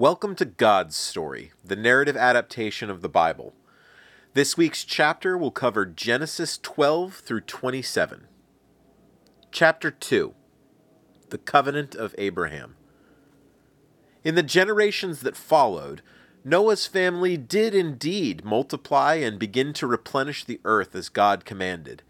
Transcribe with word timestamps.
Welcome 0.00 0.34
to 0.36 0.46
God's 0.46 0.96
Story, 0.96 1.52
the 1.62 1.76
narrative 1.76 2.16
adaptation 2.16 2.88
of 2.88 3.02
the 3.02 3.08
Bible. 3.10 3.52
This 4.32 4.56
week's 4.56 4.82
chapter 4.82 5.36
will 5.36 5.50
cover 5.50 5.84
Genesis 5.84 6.56
12 6.56 7.16
through 7.16 7.42
27. 7.42 8.26
Chapter 9.52 9.90
2 9.90 10.34
The 11.28 11.36
Covenant 11.36 11.94
of 11.94 12.14
Abraham. 12.16 12.76
In 14.24 14.36
the 14.36 14.42
generations 14.42 15.20
that 15.20 15.36
followed, 15.36 16.00
Noah's 16.44 16.86
family 16.86 17.36
did 17.36 17.74
indeed 17.74 18.42
multiply 18.42 19.16
and 19.16 19.38
begin 19.38 19.74
to 19.74 19.86
replenish 19.86 20.46
the 20.46 20.60
earth 20.64 20.94
as 20.94 21.10
God 21.10 21.44
commanded. 21.44 22.02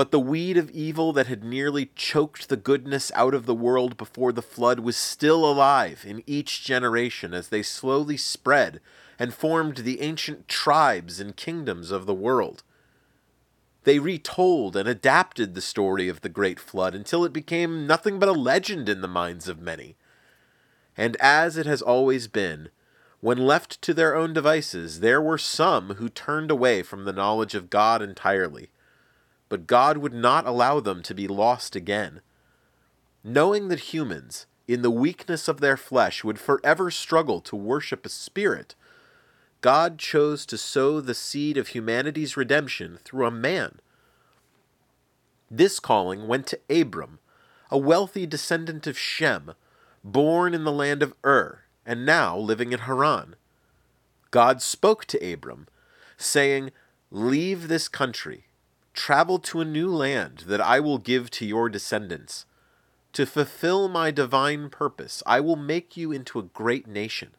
But 0.00 0.12
the 0.12 0.18
weed 0.18 0.56
of 0.56 0.70
evil 0.70 1.12
that 1.12 1.26
had 1.26 1.44
nearly 1.44 1.90
choked 1.94 2.48
the 2.48 2.56
goodness 2.56 3.12
out 3.14 3.34
of 3.34 3.44
the 3.44 3.54
world 3.54 3.98
before 3.98 4.32
the 4.32 4.40
flood 4.40 4.80
was 4.80 4.96
still 4.96 5.44
alive 5.44 6.06
in 6.06 6.22
each 6.26 6.64
generation 6.64 7.34
as 7.34 7.48
they 7.48 7.62
slowly 7.62 8.16
spread 8.16 8.80
and 9.18 9.34
formed 9.34 9.76
the 9.76 10.00
ancient 10.00 10.48
tribes 10.48 11.20
and 11.20 11.36
kingdoms 11.36 11.90
of 11.90 12.06
the 12.06 12.14
world. 12.14 12.62
They 13.84 13.98
retold 13.98 14.74
and 14.74 14.88
adapted 14.88 15.54
the 15.54 15.60
story 15.60 16.08
of 16.08 16.22
the 16.22 16.30
Great 16.30 16.58
Flood 16.58 16.94
until 16.94 17.22
it 17.26 17.34
became 17.34 17.86
nothing 17.86 18.18
but 18.18 18.30
a 18.30 18.32
legend 18.32 18.88
in 18.88 19.02
the 19.02 19.06
minds 19.06 19.48
of 19.48 19.60
many. 19.60 19.96
And 20.96 21.14
as 21.20 21.58
it 21.58 21.66
has 21.66 21.82
always 21.82 22.26
been, 22.26 22.70
when 23.20 23.36
left 23.36 23.82
to 23.82 23.92
their 23.92 24.16
own 24.16 24.32
devices, 24.32 25.00
there 25.00 25.20
were 25.20 25.36
some 25.36 25.96
who 25.96 26.08
turned 26.08 26.50
away 26.50 26.82
from 26.82 27.04
the 27.04 27.12
knowledge 27.12 27.54
of 27.54 27.68
God 27.68 28.00
entirely 28.00 28.70
but 29.50 29.66
God 29.66 29.98
would 29.98 30.14
not 30.14 30.46
allow 30.46 30.80
them 30.80 31.02
to 31.02 31.12
be 31.12 31.28
lost 31.28 31.76
again. 31.76 32.22
Knowing 33.22 33.68
that 33.68 33.92
humans, 33.92 34.46
in 34.66 34.80
the 34.80 34.92
weakness 34.92 35.48
of 35.48 35.60
their 35.60 35.76
flesh, 35.76 36.24
would 36.24 36.38
forever 36.38 36.90
struggle 36.90 37.40
to 37.42 37.56
worship 37.56 38.06
a 38.06 38.08
spirit, 38.08 38.76
God 39.60 39.98
chose 39.98 40.46
to 40.46 40.56
sow 40.56 41.00
the 41.00 41.14
seed 41.14 41.58
of 41.58 41.68
humanity's 41.68 42.36
redemption 42.36 43.00
through 43.04 43.26
a 43.26 43.30
man. 43.30 43.80
This 45.50 45.80
calling 45.80 46.28
went 46.28 46.46
to 46.46 46.60
Abram, 46.70 47.18
a 47.70 47.76
wealthy 47.76 48.26
descendant 48.26 48.86
of 48.86 48.96
Shem, 48.96 49.52
born 50.04 50.54
in 50.54 50.62
the 50.62 50.72
land 50.72 51.02
of 51.02 51.12
Ur, 51.26 51.64
and 51.84 52.06
now 52.06 52.38
living 52.38 52.72
in 52.72 52.80
Haran. 52.80 53.34
God 54.30 54.62
spoke 54.62 55.06
to 55.06 55.32
Abram, 55.32 55.66
saying, 56.16 56.70
Leave 57.10 57.66
this 57.66 57.88
country 57.88 58.44
Travel 58.92 59.38
to 59.38 59.60
a 59.60 59.64
new 59.64 59.88
land 59.88 60.44
that 60.46 60.60
I 60.60 60.80
will 60.80 60.98
give 60.98 61.30
to 61.32 61.46
your 61.46 61.68
descendants. 61.68 62.46
To 63.14 63.26
fulfill 63.26 63.88
my 63.88 64.10
divine 64.10 64.70
purpose, 64.70 65.22
I 65.26 65.40
will 65.40 65.56
make 65.56 65.96
you 65.96 66.12
into 66.12 66.38
a 66.38 66.44
great 66.44 66.86
nation. 66.86 67.30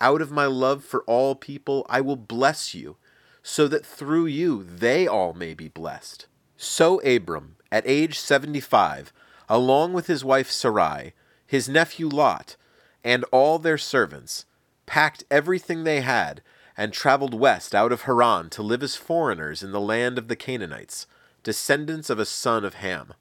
Out 0.00 0.20
of 0.20 0.30
my 0.30 0.46
love 0.46 0.84
for 0.84 1.02
all 1.04 1.34
people, 1.34 1.84
I 1.88 2.00
will 2.00 2.16
bless 2.16 2.74
you, 2.74 2.96
so 3.42 3.66
that 3.68 3.86
through 3.86 4.26
you 4.26 4.62
they 4.62 5.06
all 5.06 5.32
may 5.32 5.54
be 5.54 5.68
blessed. 5.68 6.26
So 6.56 7.00
Abram, 7.00 7.56
at 7.72 7.86
age 7.86 8.18
seventy 8.18 8.60
five, 8.60 9.12
along 9.48 9.94
with 9.94 10.06
his 10.06 10.24
wife 10.24 10.50
Sarai, 10.50 11.14
his 11.46 11.68
nephew 11.68 12.08
Lot, 12.08 12.56
and 13.02 13.24
all 13.32 13.58
their 13.58 13.78
servants, 13.78 14.44
packed 14.86 15.24
everything 15.30 15.84
they 15.84 16.00
had 16.02 16.42
and 16.78 16.92
traveled 16.92 17.34
west 17.34 17.74
out 17.74 17.90
of 17.90 18.02
Haran 18.02 18.50
to 18.50 18.62
live 18.62 18.84
as 18.84 18.94
foreigners 18.94 19.64
in 19.64 19.72
the 19.72 19.80
land 19.80 20.16
of 20.16 20.28
the 20.28 20.36
Canaanites, 20.36 21.08
descendants 21.42 22.08
of 22.08 22.20
a 22.20 22.24
son 22.24 22.64
of 22.64 22.74
Ham. 22.74 23.14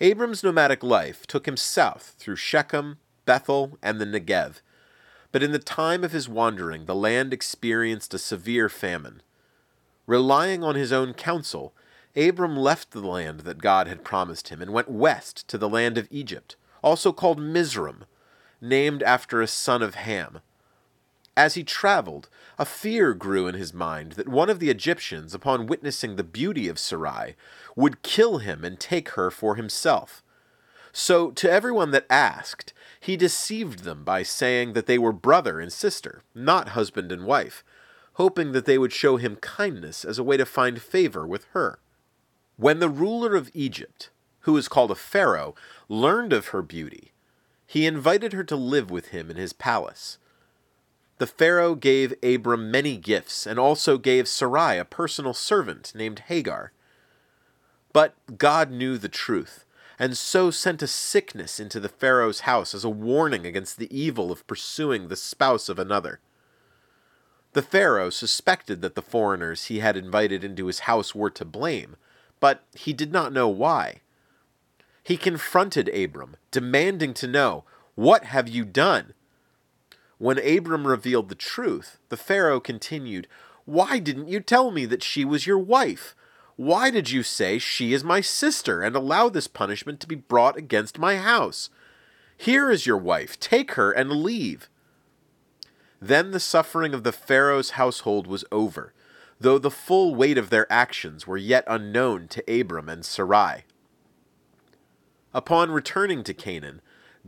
Abram's 0.00 0.44
nomadic 0.44 0.84
life 0.84 1.26
took 1.26 1.48
him 1.48 1.56
south 1.56 2.14
through 2.16 2.36
Shechem, 2.36 2.98
Bethel, 3.26 3.78
and 3.82 4.00
the 4.00 4.06
Negev, 4.06 4.60
but 5.32 5.42
in 5.42 5.50
the 5.50 5.58
time 5.58 6.04
of 6.04 6.12
his 6.12 6.28
wandering 6.28 6.84
the 6.84 6.94
land 6.94 7.32
experienced 7.32 8.14
a 8.14 8.18
severe 8.18 8.68
famine. 8.68 9.20
Relying 10.06 10.62
on 10.62 10.76
his 10.76 10.92
own 10.92 11.14
counsel, 11.14 11.74
Abram 12.14 12.56
left 12.56 12.92
the 12.92 13.00
land 13.00 13.40
that 13.40 13.58
God 13.58 13.88
had 13.88 14.04
promised 14.04 14.50
him 14.50 14.62
and 14.62 14.72
went 14.72 14.88
west 14.88 15.48
to 15.48 15.58
the 15.58 15.68
land 15.68 15.98
of 15.98 16.06
Egypt, 16.12 16.54
also 16.80 17.12
called 17.12 17.40
Mizraim, 17.40 18.04
named 18.60 19.02
after 19.02 19.42
a 19.42 19.48
son 19.48 19.82
of 19.82 19.96
Ham 19.96 20.38
as 21.36 21.54
he 21.54 21.64
traveled, 21.64 22.28
a 22.58 22.64
fear 22.64 23.12
grew 23.12 23.48
in 23.48 23.54
his 23.54 23.74
mind 23.74 24.12
that 24.12 24.28
one 24.28 24.48
of 24.48 24.60
the 24.60 24.70
Egyptians, 24.70 25.34
upon 25.34 25.66
witnessing 25.66 26.16
the 26.16 26.22
beauty 26.22 26.68
of 26.68 26.78
Sarai, 26.78 27.34
would 27.74 28.02
kill 28.02 28.38
him 28.38 28.64
and 28.64 28.78
take 28.78 29.10
her 29.10 29.30
for 29.30 29.56
himself. 29.56 30.22
So, 30.92 31.32
to 31.32 31.50
everyone 31.50 31.90
that 31.90 32.06
asked, 32.08 32.72
he 33.00 33.16
deceived 33.16 33.80
them 33.80 34.04
by 34.04 34.22
saying 34.22 34.74
that 34.74 34.86
they 34.86 34.96
were 34.96 35.12
brother 35.12 35.58
and 35.58 35.72
sister, 35.72 36.22
not 36.34 36.68
husband 36.68 37.10
and 37.10 37.26
wife, 37.26 37.64
hoping 38.14 38.52
that 38.52 38.64
they 38.64 38.78
would 38.78 38.92
show 38.92 39.16
him 39.16 39.34
kindness 39.36 40.04
as 40.04 40.18
a 40.20 40.24
way 40.24 40.36
to 40.36 40.46
find 40.46 40.80
favor 40.80 41.26
with 41.26 41.46
her. 41.52 41.80
When 42.56 42.78
the 42.78 42.88
ruler 42.88 43.34
of 43.34 43.50
Egypt, 43.52 44.10
who 44.40 44.56
is 44.56 44.68
called 44.68 44.92
a 44.92 44.94
Pharaoh, 44.94 45.56
learned 45.88 46.32
of 46.32 46.48
her 46.48 46.62
beauty, 46.62 47.10
he 47.66 47.86
invited 47.86 48.32
her 48.32 48.44
to 48.44 48.54
live 48.54 48.88
with 48.88 49.08
him 49.08 49.30
in 49.30 49.36
his 49.36 49.52
palace. 49.52 50.18
The 51.18 51.26
Pharaoh 51.26 51.74
gave 51.74 52.14
Abram 52.22 52.70
many 52.70 52.96
gifts, 52.96 53.46
and 53.46 53.58
also 53.58 53.98
gave 53.98 54.26
Sarai 54.26 54.78
a 54.78 54.84
personal 54.84 55.32
servant 55.32 55.92
named 55.94 56.20
Hagar. 56.20 56.72
But 57.92 58.14
God 58.36 58.70
knew 58.70 58.98
the 58.98 59.08
truth, 59.08 59.64
and 59.98 60.18
so 60.18 60.50
sent 60.50 60.82
a 60.82 60.88
sickness 60.88 61.60
into 61.60 61.78
the 61.78 61.88
Pharaoh's 61.88 62.40
house 62.40 62.74
as 62.74 62.84
a 62.84 62.90
warning 62.90 63.46
against 63.46 63.78
the 63.78 63.96
evil 63.96 64.32
of 64.32 64.46
pursuing 64.48 65.06
the 65.06 65.16
spouse 65.16 65.68
of 65.68 65.78
another. 65.78 66.18
The 67.52 67.62
Pharaoh 67.62 68.10
suspected 68.10 68.82
that 68.82 68.96
the 68.96 69.02
foreigners 69.02 69.66
he 69.66 69.78
had 69.78 69.96
invited 69.96 70.42
into 70.42 70.66
his 70.66 70.80
house 70.80 71.14
were 71.14 71.30
to 71.30 71.44
blame, 71.44 71.94
but 72.40 72.64
he 72.74 72.92
did 72.92 73.12
not 73.12 73.32
know 73.32 73.46
why. 73.46 74.00
He 75.04 75.16
confronted 75.16 75.88
Abram, 75.90 76.36
demanding 76.50 77.14
to 77.14 77.28
know, 77.28 77.62
What 77.94 78.24
have 78.24 78.48
you 78.48 78.64
done? 78.64 79.14
When 80.18 80.38
Abram 80.38 80.86
revealed 80.86 81.28
the 81.28 81.34
truth, 81.34 81.98
the 82.08 82.16
Pharaoh 82.16 82.60
continued, 82.60 83.26
Why 83.64 83.98
didn't 83.98 84.28
you 84.28 84.40
tell 84.40 84.70
me 84.70 84.86
that 84.86 85.02
she 85.02 85.24
was 85.24 85.46
your 85.46 85.58
wife? 85.58 86.14
Why 86.56 86.90
did 86.90 87.10
you 87.10 87.24
say 87.24 87.58
she 87.58 87.92
is 87.92 88.04
my 88.04 88.20
sister 88.20 88.80
and 88.80 88.94
allow 88.94 89.28
this 89.28 89.48
punishment 89.48 90.00
to 90.00 90.06
be 90.06 90.14
brought 90.14 90.56
against 90.56 90.98
my 90.98 91.16
house? 91.16 91.68
Here 92.36 92.70
is 92.70 92.86
your 92.86 92.96
wife, 92.96 93.40
take 93.40 93.72
her 93.72 93.90
and 93.90 94.10
leave. 94.10 94.68
Then 96.00 96.30
the 96.30 96.40
suffering 96.40 96.94
of 96.94 97.02
the 97.02 97.12
Pharaoh's 97.12 97.70
household 97.70 98.26
was 98.26 98.44
over, 98.52 98.92
though 99.40 99.58
the 99.58 99.70
full 99.70 100.14
weight 100.14 100.38
of 100.38 100.50
their 100.50 100.70
actions 100.70 101.26
were 101.26 101.36
yet 101.36 101.64
unknown 101.66 102.28
to 102.28 102.60
Abram 102.60 102.88
and 102.88 103.04
Sarai. 103.04 103.64
Upon 105.32 105.72
returning 105.72 106.22
to 106.24 106.34
Canaan, 106.34 106.80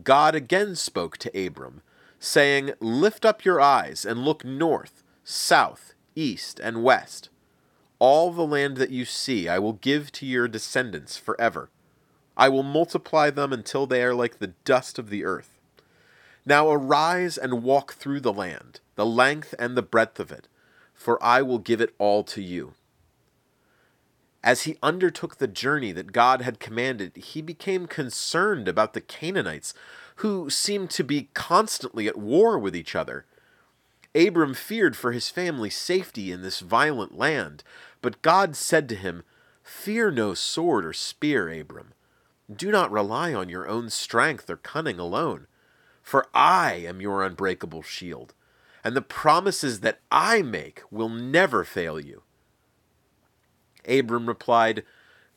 God 0.05 0.37
again 0.37 0.77
spoke 0.77 1.17
to 1.19 1.47
Abram 1.47 1.83
saying, 2.19 2.72
Lift 2.81 3.25
up 3.25 3.44
your 3.44 3.60
eyes 3.60 4.04
and 4.04 4.25
look 4.25 4.44
north, 4.44 5.03
south, 5.25 5.94
east, 6.15 6.60
and 6.60 6.82
west. 6.82 7.28
All 7.99 8.32
the 8.32 8.47
land 8.47 8.77
that 8.77 8.91
you 8.91 9.04
see 9.04 9.49
I 9.49 9.59
will 9.59 9.75
give 9.75 10.12
to 10.12 10.27
your 10.27 10.49
descendants 10.49 11.16
forever. 11.16 11.71
I 12.37 12.49
will 12.49 12.62
multiply 12.62 13.31
them 13.31 13.53
until 13.53 13.87
they 13.87 14.03
are 14.03 14.15
like 14.15 14.38
the 14.38 14.54
dust 14.65 14.99
of 14.99 15.09
the 15.09 15.25
earth. 15.25 15.59
Now 16.44 16.71
arise 16.71 17.38
and 17.38 17.62
walk 17.62 17.94
through 17.94 18.21
the 18.21 18.33
land, 18.33 18.81
the 18.94 19.06
length 19.06 19.54
and 19.59 19.77
the 19.77 19.83
breadth 19.83 20.21
of 20.21 20.31
it, 20.31 20.47
for 20.94 21.22
I 21.22 21.43
will 21.43 21.59
give 21.59 21.81
it 21.81 21.94
all 21.98 22.22
to 22.25 22.43
you. 22.43 22.75
As 24.44 24.62
he 24.62 24.78
undertook 24.81 25.38
the 25.38 25.48
journey 25.48 25.91
that 25.91 26.12
God 26.12 26.43
had 26.43 26.60
commanded, 26.60 27.16
he 27.16 27.43
became 27.43 27.87
concerned 27.87 28.69
about 28.69 28.93
the 28.93 29.00
Canaanites 29.00 29.75
who 30.16 30.49
seemed 30.49 30.91
to 30.91 31.04
be 31.04 31.28
constantly 31.34 32.09
at 32.09 32.16
war 32.16 32.59
with 32.59 32.74
each 32.74 32.95
other. 32.95 33.27
Abram 34.15 34.54
feared 34.54 34.97
for 34.97 35.13
his 35.13 35.28
family's 35.28 35.77
safety 35.77 36.33
in 36.33 36.42
this 36.42 36.60
violent 36.60 37.16
land, 37.16 37.63
but 38.01 38.22
God 38.22 38.57
said 38.57 38.89
to 38.89 38.95
him, 38.95 39.24
Fear 39.63 40.13
no 40.13 40.33
sword 40.33 40.86
or 40.86 40.92
spear, 40.92 41.48
Abram. 41.51 41.92
Do 42.54 42.71
not 42.71 42.91
rely 42.91 43.34
on 43.34 43.48
your 43.48 43.68
own 43.68 43.91
strength 43.91 44.48
or 44.48 44.57
cunning 44.57 44.98
alone, 44.98 45.48
for 46.03 46.28
I 46.33 46.74
am 46.74 47.01
your 47.01 47.22
unbreakable 47.24 47.83
shield, 47.83 48.33
and 48.84 48.97
the 48.97 49.03
promises 49.03 49.80
that 49.80 49.98
I 50.10 50.41
make 50.42 50.83
will 50.91 51.09
never 51.09 51.65
fail 51.65 51.98
you. 51.98 52.22
Abram 53.86 54.27
replied, 54.27 54.84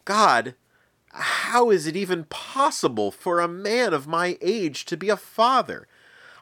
God, 0.06 0.56
how 1.12 1.70
is 1.72 1.88
it 1.88 1.96
even 1.96 2.26
possible 2.26 3.12
for 3.12 3.40
a 3.40 3.48
man 3.48 3.94
of 3.94 4.08
my 4.08 4.38
age 4.42 4.86
to 4.86 4.98
be 4.98 5.10
a 5.10 5.18
father? 5.18 5.88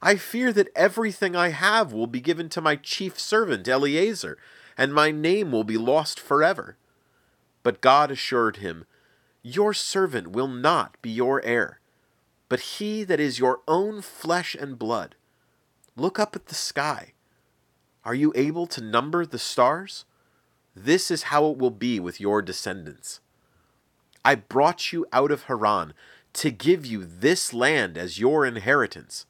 I 0.02 0.16
fear 0.16 0.54
that 0.54 0.69
everything 0.75 1.36
I 1.36 1.50
have 1.50 1.92
will 1.94 2.08
be 2.08 2.22
given 2.22 2.50
to 2.50 2.62
my 2.62 2.75
chief 2.75 3.19
servant 3.19 3.68
Eliezer, 3.68 4.38
and 4.78 4.94
my 4.94 5.12
name 5.12 5.52
will 5.52 5.64
be 5.64 5.78
lost 5.78 6.19
forever. 6.19 6.78
But 7.64 7.81
God 7.81 8.12
assured 8.12 8.58
him, 8.58 8.86
Your 9.42 9.74
servant 9.74 10.28
will 10.31 10.48
not 10.48 11.02
be 11.02 11.10
your 11.10 11.44
heir. 11.44 11.80
but 12.50 12.60
he 12.62 13.04
that 13.04 13.19
is 13.19 13.40
your 13.40 13.60
own 13.68 14.02
flesh 14.02 14.56
and 14.56 14.80
blood. 14.80 15.16
Look 15.96 16.19
up 16.19 16.36
at 16.36 16.46
the 16.48 16.56
sky. 16.56 17.14
Are 18.06 18.16
you 18.16 18.31
able 18.36 18.68
to 18.68 18.81
number 18.81 19.25
the 19.25 19.40
stars? 19.40 20.06
This 20.75 21.12
is 21.12 21.24
how 21.24 21.48
it 21.48 21.58
will 21.58 21.72
be 21.72 22.00
with 22.00 22.22
your 22.22 22.42
descendants. 22.42 23.19
I 24.28 24.36
brought 24.36 24.92
you 24.92 25.06
out 25.14 25.32
of 25.32 25.44
Haran 25.44 25.94
to 26.34 26.52
give 26.52 26.86
you 26.86 27.06
this 27.06 27.54
land 27.54 27.98
as 27.98 28.20
your 28.20 28.46
inheritance. 28.46 29.26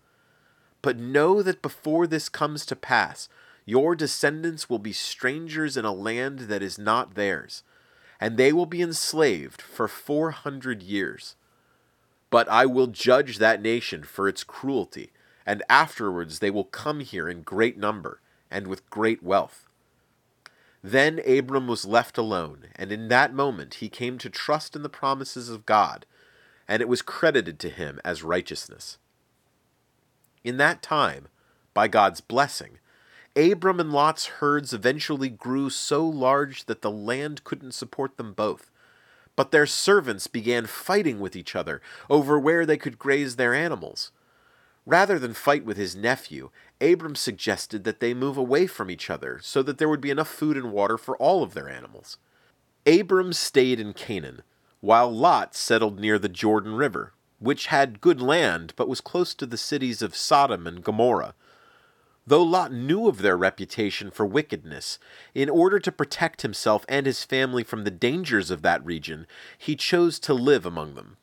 But 0.82 0.98
know 0.98 1.44
that 1.44 1.62
before 1.62 2.08
this 2.08 2.30
comes 2.30 2.66
to 2.66 2.76
pass, 2.76 3.30
your 3.64 3.96
descendants 3.96 4.72
will 4.72 4.80
be 4.80 4.94
strangers 4.94 5.78
in 5.78 5.86
a 5.86 5.94
land 5.94 6.40
that 6.50 6.64
is 6.64 6.80
not 6.80 7.14
theirs, 7.14 7.62
and 8.20 8.38
they 8.38 8.52
will 8.52 8.66
be 8.66 8.82
enslaved 8.82 9.62
for 9.62 9.88
four 9.88 10.32
hundred 10.32 10.82
years. 10.82 11.36
But 12.32 12.50
I 12.50 12.66
will 12.66 12.88
judge 12.88 13.38
that 13.38 13.62
nation 13.62 14.02
for 14.02 14.28
its 14.28 14.44
cruelty, 14.44 15.12
and 15.46 15.62
afterwards 15.70 16.40
they 16.40 16.50
will 16.50 16.64
come 16.64 17.02
here 17.02 17.30
in 17.30 17.44
great 17.44 17.78
number 17.78 18.20
and 18.50 18.66
with 18.66 18.90
great 18.90 19.22
wealth. 19.22 19.67
Then 20.88 21.20
Abram 21.28 21.68
was 21.68 21.84
left 21.84 22.18
alone, 22.18 22.68
and 22.78 22.94
in 22.94 23.10
that 23.10 23.34
moment 23.34 23.74
he 23.76 23.90
came 23.90 24.18
to 24.20 24.30
trust 24.30 24.74
in 24.74 24.84
the 24.84 24.90
promises 24.90 25.50
of 25.50 25.66
God, 25.66 26.06
and 26.66 26.82
it 26.82 26.88
was 26.88 27.02
credited 27.02 27.60
to 27.60 27.70
him 27.70 28.00
as 28.06 28.24
righteousness. 28.24 28.98
In 30.46 30.56
that 30.56 30.82
time, 30.82 31.28
by 31.74 31.90
God's 31.90 32.22
blessing, 32.22 32.80
Abram 33.36 33.82
and 33.82 33.92
Lot's 33.92 34.28
herds 34.40 34.72
eventually 34.72 35.28
grew 35.28 35.70
so 35.70 36.08
large 36.08 36.68
that 36.68 36.82
the 36.82 36.90
land 36.90 37.44
couldn't 37.44 37.74
support 37.74 38.16
them 38.16 38.32
both. 38.32 38.72
But 39.36 39.52
their 39.52 39.66
servants 39.66 40.28
began 40.28 40.68
fighting 40.68 41.20
with 41.20 41.36
each 41.36 41.54
other 41.54 41.82
over 42.10 42.40
where 42.40 42.66
they 42.66 42.78
could 42.78 42.98
graze 42.98 43.36
their 43.36 43.54
animals. 43.54 44.14
Rather 44.88 45.20
than 45.20 45.34
fight 45.34 45.66
with 45.66 45.76
his 45.76 45.98
nephew, 45.98 46.50
Abram 46.80 47.14
suggested 47.14 47.84
that 47.84 48.00
they 48.00 48.14
move 48.14 48.38
away 48.38 48.66
from 48.68 48.90
each 48.90 49.10
other 49.10 49.38
so 49.44 49.62
that 49.62 49.80
there 49.80 49.90
would 49.90 50.00
be 50.00 50.12
enough 50.12 50.30
food 50.30 50.56
and 50.56 50.72
water 50.72 50.98
for 50.98 51.18
all 51.18 51.44
of 51.44 51.54
their 51.54 51.68
animals. 51.68 52.18
Abram 52.86 53.34
stayed 53.34 53.82
in 53.82 53.92
Canaan, 53.92 54.44
while 54.80 55.14
Lot 55.14 55.54
settled 55.54 56.00
near 56.00 56.18
the 56.18 56.30
Jordan 56.30 56.74
River, 56.76 57.12
which 57.38 57.66
had 57.66 58.00
good 58.00 58.22
land 58.22 58.72
but 58.78 58.88
was 58.88 59.02
close 59.02 59.34
to 59.34 59.46
the 59.46 59.58
cities 59.58 60.02
of 60.02 60.16
Sodom 60.16 60.66
and 60.66 60.82
Gomorrah. 60.82 61.36
Though 62.26 62.44
Lot 62.44 62.72
knew 62.72 63.10
of 63.10 63.18
their 63.18 63.36
reputation 63.36 64.10
for 64.10 64.26
wickedness, 64.26 65.00
in 65.36 65.50
order 65.50 65.80
to 65.80 65.92
protect 65.92 66.44
himself 66.44 66.86
and 66.88 67.06
his 67.06 67.26
family 67.26 67.66
from 67.66 67.84
the 67.84 67.92
dangers 67.92 68.50
of 68.50 68.62
that 68.62 68.86
region, 68.86 69.28
he 69.58 69.76
chose 69.76 70.18
to 70.20 70.34
live 70.34 70.66
among 70.66 70.96
them. 70.96 71.18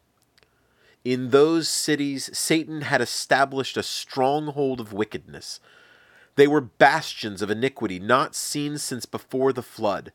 In 1.04 1.30
those 1.30 1.68
cities, 1.68 2.30
Satan 2.32 2.80
had 2.80 3.02
established 3.02 3.76
a 3.76 3.82
stronghold 3.82 4.80
of 4.80 4.94
wickedness. 4.94 5.60
They 6.36 6.46
were 6.46 6.62
bastions 6.62 7.42
of 7.42 7.50
iniquity 7.50 7.98
not 8.00 8.34
seen 8.34 8.78
since 8.78 9.04
before 9.04 9.52
the 9.52 9.62
flood, 9.62 10.12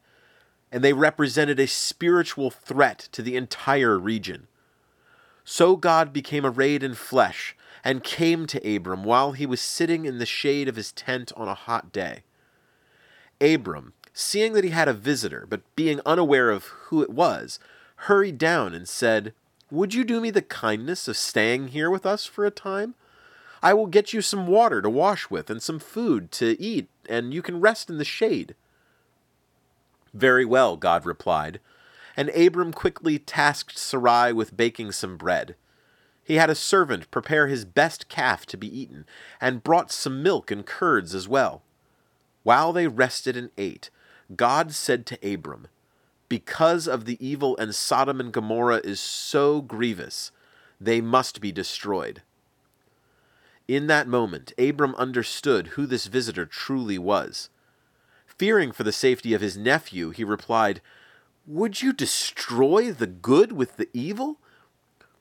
and 0.72 0.84
they 0.84 0.94
represented 0.94 1.60
a 1.60 1.68
spiritual 1.68 2.50
threat 2.50 3.08
to 3.12 3.22
the 3.22 3.36
entire 3.36 4.00
region. 4.00 4.48
So 5.44 5.76
God 5.76 6.12
became 6.12 6.46
arrayed 6.46 6.84
in 6.84 6.96
flesh 6.96 7.56
and 7.84 8.04
came 8.04 8.46
to 8.48 8.76
Abram 8.76 9.04
while 9.04 9.34
he 9.34 9.46
was 9.46 9.62
sitting 9.62 10.06
in 10.06 10.18
the 10.18 10.26
shade 10.26 10.68
of 10.68 10.76
his 10.76 10.92
tent 10.92 11.32
on 11.38 11.48
a 11.48 11.54
hot 11.54 11.92
day. 11.92 12.24
Abram, 13.40 13.94
seeing 14.14 14.54
that 14.54 14.64
he 14.64 14.72
had 14.72 14.88
a 14.88 14.94
visitor, 14.94 15.46
but 15.48 15.62
being 15.76 16.02
unaware 16.06 16.50
of 16.50 16.66
who 16.66 17.02
it 17.02 17.10
was, 17.10 17.60
hurried 17.96 18.38
down 18.38 18.74
and 18.74 18.88
said, 18.88 19.34
Would 19.72 19.94
you 19.94 20.04
do 20.04 20.20
me 20.20 20.32
the 20.32 20.42
kindness 20.42 21.08
of 21.08 21.16
staying 21.16 21.70
here 21.70 21.92
with 21.92 22.06
us 22.06 22.26
for 22.26 22.44
a 22.44 22.52
time? 22.52 22.96
I 23.62 23.74
will 23.74 23.86
get 23.86 24.14
you 24.14 24.22
some 24.22 24.48
water 24.48 24.82
to 24.82 24.90
wash 24.90 25.30
with 25.30 25.50
and 25.50 25.62
some 25.62 25.80
food 25.80 26.32
to 26.34 26.60
eat, 26.60 26.90
and 27.08 27.34
you 27.34 27.42
can 27.42 27.60
rest 27.60 27.90
in 27.90 27.98
the 27.98 28.06
shade. 28.06 28.56
Very 30.14 30.46
well, 30.46 30.76
God 30.76 31.06
replied, 31.06 31.60
and 32.18 32.30
Abram 32.30 32.74
quickly 32.74 33.20
tasked 33.20 33.78
Sarai 33.78 34.34
with 34.34 34.58
baking 34.58 34.92
some 34.92 35.18
bread. 35.18 35.56
He 36.24 36.36
had 36.36 36.50
a 36.50 36.56
servant 36.56 37.12
prepare 37.12 37.48
his 37.48 37.66
best 37.66 38.10
calf 38.10 38.46
to 38.48 38.58
be 38.58 38.80
eaten, 38.80 39.06
and 39.40 39.64
brought 39.64 39.92
some 39.92 40.24
milk 40.24 40.50
and 40.50 40.66
curds 40.66 41.14
as 41.14 41.28
well. 41.28 41.62
While 42.44 42.74
they 42.74 42.88
rested 42.88 43.38
and 43.38 43.52
ate, 43.58 43.92
God 44.36 44.72
said 44.72 45.06
to 45.08 45.34
Abram, 45.34 45.68
Because 46.30 46.88
of 46.88 47.06
the 47.06 47.18
evil 47.26 47.56
in 47.56 47.74
Sodom 47.74 48.20
and 48.20 48.32
Gomorrah 48.32 48.82
is 48.84 49.00
so 49.00 49.62
grievous, 49.62 50.32
they 50.80 51.02
must 51.02 51.42
be 51.42 51.52
destroyed. 51.52 52.22
In 53.68 53.88
that 53.88 54.08
moment, 54.08 54.54
Abram 54.58 54.96
understood 54.96 55.68
who 55.70 55.86
this 55.86 56.06
visitor 56.06 56.46
truly 56.46 56.98
was. 56.98 57.50
Fearing 58.26 58.72
for 58.72 58.84
the 58.84 58.92
safety 58.92 59.34
of 59.34 59.42
his 59.42 59.58
nephew, 59.58 60.12
he 60.12 60.24
replied, 60.24 60.82
Would 61.46 61.82
you 61.82 61.94
destroy 61.94 62.92
the 62.92 63.08
good 63.08 63.52
with 63.52 63.78
the 63.78 63.90
evil? 63.92 64.38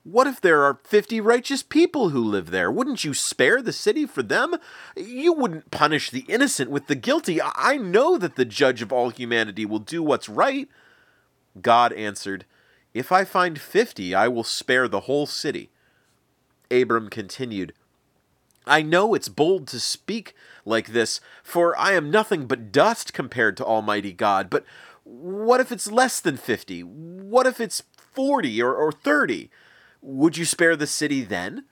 What 0.04 0.26
if 0.26 0.40
there 0.40 0.62
are 0.62 0.80
50 0.84 1.20
righteous 1.20 1.62
people 1.62 2.10
who 2.10 2.22
live 2.22 2.50
there? 2.50 2.70
Wouldn't 2.70 3.04
you 3.04 3.12
spare 3.12 3.60
the 3.60 3.72
city 3.72 4.06
for 4.06 4.22
them? 4.22 4.54
You 4.96 5.32
wouldn't 5.32 5.70
punish 5.70 6.10
the 6.10 6.24
innocent 6.28 6.70
with 6.70 6.86
the 6.86 6.94
guilty. 6.94 7.40
I 7.42 7.76
know 7.76 8.16
that 8.16 8.36
the 8.36 8.46
judge 8.46 8.80
of 8.80 8.92
all 8.92 9.10
humanity 9.10 9.66
will 9.66 9.80
do 9.80 10.02
what's 10.02 10.28
right. 10.28 10.68
God 11.62 11.92
answered, 11.92 12.44
If 12.94 13.12
I 13.12 13.24
find 13.24 13.60
50, 13.60 14.14
I 14.14 14.28
will 14.28 14.44
spare 14.44 14.88
the 14.88 15.00
whole 15.00 15.26
city. 15.26 15.70
Abram 16.70 17.08
continued, 17.08 17.72
I 18.66 18.82
know 18.82 19.14
it's 19.14 19.30
bold 19.30 19.66
to 19.68 19.80
speak 19.80 20.34
like 20.64 20.88
this, 20.88 21.20
for 21.42 21.78
I 21.78 21.92
am 21.92 22.10
nothing 22.10 22.46
but 22.46 22.70
dust 22.70 23.14
compared 23.14 23.56
to 23.56 23.64
Almighty 23.64 24.12
God, 24.12 24.50
but 24.50 24.64
what 25.04 25.60
if 25.60 25.72
it's 25.72 25.90
less 25.90 26.20
than 26.20 26.36
50? 26.36 26.82
What 26.82 27.46
if 27.46 27.60
it's 27.60 27.82
40 28.12 28.60
or, 28.62 28.74
or 28.74 28.92
30? 28.92 29.50
Would 30.02 30.36
you 30.36 30.44
spare 30.44 30.76
the 30.76 30.86
city 30.86 31.22
then? 31.22 31.64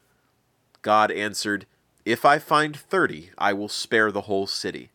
God 0.82 1.10
answered, 1.10 1.66
If 2.04 2.24
I 2.24 2.38
find 2.38 2.76
thirty, 2.76 3.30
I 3.36 3.52
will 3.52 3.68
spare 3.68 4.10
the 4.10 4.22
whole 4.22 4.46
city. 4.46 4.90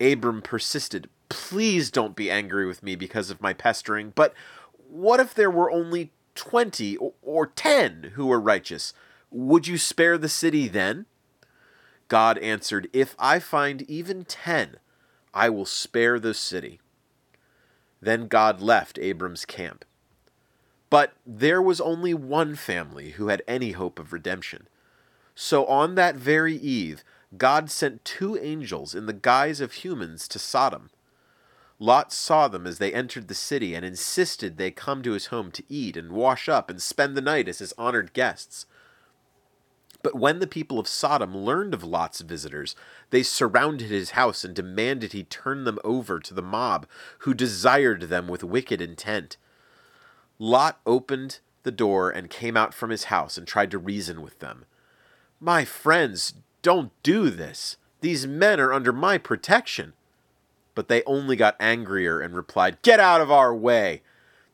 Abram 0.00 0.42
persisted, 0.42 1.08
Please 1.32 1.90
don't 1.90 2.14
be 2.14 2.30
angry 2.30 2.66
with 2.66 2.82
me 2.82 2.94
because 2.94 3.30
of 3.30 3.40
my 3.40 3.52
pestering, 3.52 4.12
but 4.14 4.34
what 4.88 5.20
if 5.20 5.34
there 5.34 5.50
were 5.50 5.70
only 5.70 6.12
twenty 6.34 6.96
or 7.22 7.46
ten 7.46 8.12
who 8.14 8.26
were 8.26 8.40
righteous? 8.40 8.92
Would 9.30 9.66
you 9.66 9.78
spare 9.78 10.18
the 10.18 10.28
city 10.28 10.68
then? 10.68 11.06
God 12.08 12.36
answered, 12.38 12.88
If 12.92 13.16
I 13.18 13.38
find 13.38 13.82
even 13.82 14.26
ten, 14.26 14.76
I 15.32 15.48
will 15.48 15.64
spare 15.64 16.20
the 16.20 16.34
city. 16.34 16.80
Then 18.02 18.28
God 18.28 18.60
left 18.60 18.98
Abram's 18.98 19.46
camp. 19.46 19.86
But 20.90 21.14
there 21.24 21.62
was 21.62 21.80
only 21.80 22.12
one 22.12 22.54
family 22.54 23.12
who 23.12 23.28
had 23.28 23.42
any 23.48 23.72
hope 23.72 23.98
of 23.98 24.12
redemption. 24.12 24.68
So 25.34 25.64
on 25.64 25.94
that 25.94 26.16
very 26.16 26.56
eve, 26.56 27.02
God 27.38 27.70
sent 27.70 28.04
two 28.04 28.36
angels 28.36 28.94
in 28.94 29.06
the 29.06 29.14
guise 29.14 29.62
of 29.62 29.72
humans 29.72 30.28
to 30.28 30.38
Sodom. 30.38 30.90
Lot 31.82 32.12
saw 32.12 32.46
them 32.46 32.64
as 32.64 32.78
they 32.78 32.94
entered 32.94 33.26
the 33.26 33.34
city 33.34 33.74
and 33.74 33.84
insisted 33.84 34.56
they 34.56 34.70
come 34.70 35.02
to 35.02 35.14
his 35.14 35.26
home 35.26 35.50
to 35.50 35.64
eat 35.68 35.96
and 35.96 36.12
wash 36.12 36.48
up 36.48 36.70
and 36.70 36.80
spend 36.80 37.16
the 37.16 37.20
night 37.20 37.48
as 37.48 37.58
his 37.58 37.74
honored 37.76 38.12
guests. 38.12 38.66
But 40.00 40.14
when 40.14 40.38
the 40.38 40.46
people 40.46 40.78
of 40.78 40.86
Sodom 40.86 41.36
learned 41.36 41.74
of 41.74 41.82
Lot's 41.82 42.20
visitors, 42.20 42.76
they 43.10 43.24
surrounded 43.24 43.90
his 43.90 44.12
house 44.12 44.44
and 44.44 44.54
demanded 44.54 45.12
he 45.12 45.24
turn 45.24 45.64
them 45.64 45.80
over 45.82 46.20
to 46.20 46.32
the 46.32 46.40
mob, 46.40 46.86
who 47.20 47.34
desired 47.34 48.02
them 48.02 48.28
with 48.28 48.44
wicked 48.44 48.80
intent. 48.80 49.36
Lot 50.38 50.80
opened 50.86 51.40
the 51.64 51.72
door 51.72 52.10
and 52.10 52.30
came 52.30 52.56
out 52.56 52.72
from 52.72 52.90
his 52.90 53.04
house 53.04 53.36
and 53.36 53.44
tried 53.44 53.72
to 53.72 53.78
reason 53.78 54.22
with 54.22 54.38
them. 54.38 54.66
My 55.40 55.64
friends, 55.64 56.34
don't 56.62 56.92
do 57.02 57.28
this. 57.28 57.76
These 58.02 58.24
men 58.24 58.60
are 58.60 58.72
under 58.72 58.92
my 58.92 59.18
protection. 59.18 59.94
But 60.74 60.88
they 60.88 61.02
only 61.04 61.36
got 61.36 61.56
angrier 61.60 62.20
and 62.20 62.34
replied, 62.34 62.82
Get 62.82 63.00
out 63.00 63.20
of 63.20 63.30
our 63.30 63.54
way! 63.54 64.02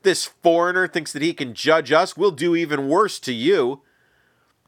This 0.02 0.24
foreigner 0.24 0.86
thinks 0.88 1.12
that 1.12 1.22
he 1.22 1.34
can 1.34 1.54
judge 1.54 1.92
us. 1.92 2.16
We'll 2.16 2.30
do 2.30 2.54
even 2.54 2.88
worse 2.88 3.18
to 3.20 3.32
you. 3.32 3.82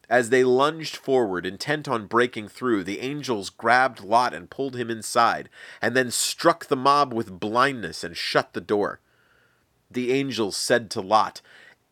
As 0.09 0.31
they 0.31 0.43
lunged 0.43 0.97
forward, 0.97 1.47
intent 1.47 1.89
on 1.89 2.07
breaking 2.07 2.49
through, 2.49 2.83
the 2.83 3.01
angels 3.01 3.49
grabbed 3.49 4.01
Lot 4.01 4.35
and 4.35 4.51
pulled 4.51 4.75
him 4.75 4.91
inside, 4.91 5.49
and 5.81 5.97
then 5.97 6.11
struck 6.11 6.67
the 6.67 6.77
mob 6.77 7.13
with 7.15 7.39
blindness 7.39 8.03
and 8.03 8.17
shut 8.17 8.53
the 8.53 8.61
door 8.61 9.01
the 9.91 10.13
angels 10.13 10.57
said 10.57 10.91
to 10.91 11.01
Lot, 11.01 11.41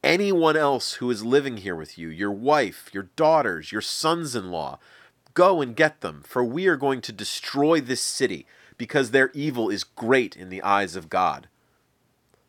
Anyone 0.05 0.57
else 0.57 0.95
who 0.95 1.11
is 1.11 1.25
living 1.25 1.59
here 1.59 1.75
with 1.75 1.99
you, 1.99 2.09
your 2.09 2.31
wife, 2.31 2.89
your 2.93 3.09
daughters, 3.17 3.73
your 3.73 3.81
sons 3.81 4.37
in 4.37 4.51
law, 4.51 4.79
go 5.35 5.61
and 5.61 5.75
get 5.75 6.01
them, 6.01 6.23
for 6.25 6.45
we 6.45 6.69
are 6.69 6.77
going 6.77 7.01
to 7.01 7.13
destroy 7.13 7.81
this 7.81 8.01
city, 8.01 8.47
because 8.79 9.11
their 9.11 9.31
evil 9.35 9.69
is 9.69 9.85
great 9.85 10.37
in 10.37 10.49
the 10.49 10.63
eyes 10.63 10.97
of 10.97 11.11
God. 11.11 11.49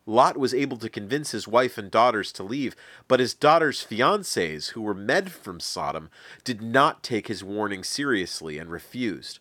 Lot 0.06 0.36
was 0.36 0.54
able 0.54 0.76
to 0.78 0.88
convince 0.88 1.32
his 1.32 1.46
wife 1.46 1.76
and 1.76 1.90
daughters 1.90 2.32
to 2.32 2.42
leave, 2.42 2.74
but 3.06 3.20
his 3.20 3.34
daughters' 3.34 3.86
fiancés, 3.88 4.70
who 4.70 4.82
were 4.82 4.94
med 4.94 5.30
from 5.30 5.60
Sodom, 5.60 6.10
did 6.42 6.62
not 6.62 7.02
take 7.02 7.28
his 7.28 7.44
warning 7.44 7.84
seriously 7.84 8.58
and 8.58 8.70
refused. 8.70 9.38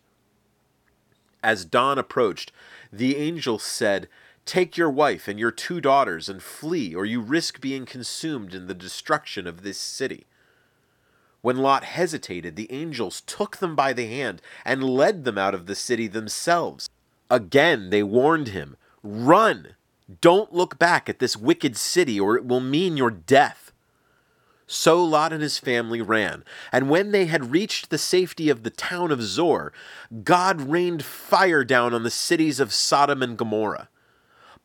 As 1.41 1.63
dawn 1.63 1.97
approached, 1.97 2.51
the 2.91 3.15
angel 3.15 3.57
said, 3.57 4.09
Take 4.45 4.77
your 4.77 4.89
wife 4.89 5.27
and 5.27 5.39
your 5.39 5.51
two 5.51 5.79
daughters 5.79 6.27
and 6.27 6.41
flee, 6.41 6.93
or 6.93 7.05
you 7.05 7.21
risk 7.21 7.61
being 7.61 7.85
consumed 7.85 8.53
in 8.53 8.67
the 8.67 8.73
destruction 8.73 9.47
of 9.47 9.61
this 9.61 9.77
city. 9.77 10.25
When 11.41 11.57
Lot 11.57 11.83
hesitated, 11.83 12.55
the 12.55 12.71
angels 12.71 13.21
took 13.21 13.57
them 13.57 13.75
by 13.75 13.93
the 13.93 14.07
hand 14.07 14.41
and 14.65 14.83
led 14.83 15.23
them 15.23 15.37
out 15.37 15.53
of 15.53 15.65
the 15.65 15.75
city 15.75 16.07
themselves. 16.07 16.89
Again 17.29 17.89
they 17.89 18.03
warned 18.03 18.49
him, 18.49 18.75
Run! 19.03 19.75
Don't 20.21 20.53
look 20.53 20.79
back 20.79 21.07
at 21.07 21.19
this 21.19 21.37
wicked 21.37 21.77
city, 21.77 22.19
or 22.19 22.35
it 22.35 22.45
will 22.45 22.59
mean 22.59 22.97
your 22.97 23.11
death. 23.11 23.71
So 24.65 25.03
Lot 25.03 25.33
and 25.33 25.41
his 25.41 25.59
family 25.59 26.01
ran, 26.01 26.43
and 26.71 26.89
when 26.89 27.11
they 27.11 27.25
had 27.25 27.51
reached 27.51 27.89
the 27.89 27.97
safety 27.97 28.49
of 28.49 28.63
the 28.63 28.69
town 28.69 29.11
of 29.11 29.21
Zoar, 29.21 29.73
God 30.23 30.61
rained 30.61 31.03
fire 31.03 31.63
down 31.63 31.93
on 31.93 32.03
the 32.03 32.11
cities 32.11 32.59
of 32.59 32.73
Sodom 32.73 33.23
and 33.23 33.37
Gomorrah. 33.37 33.89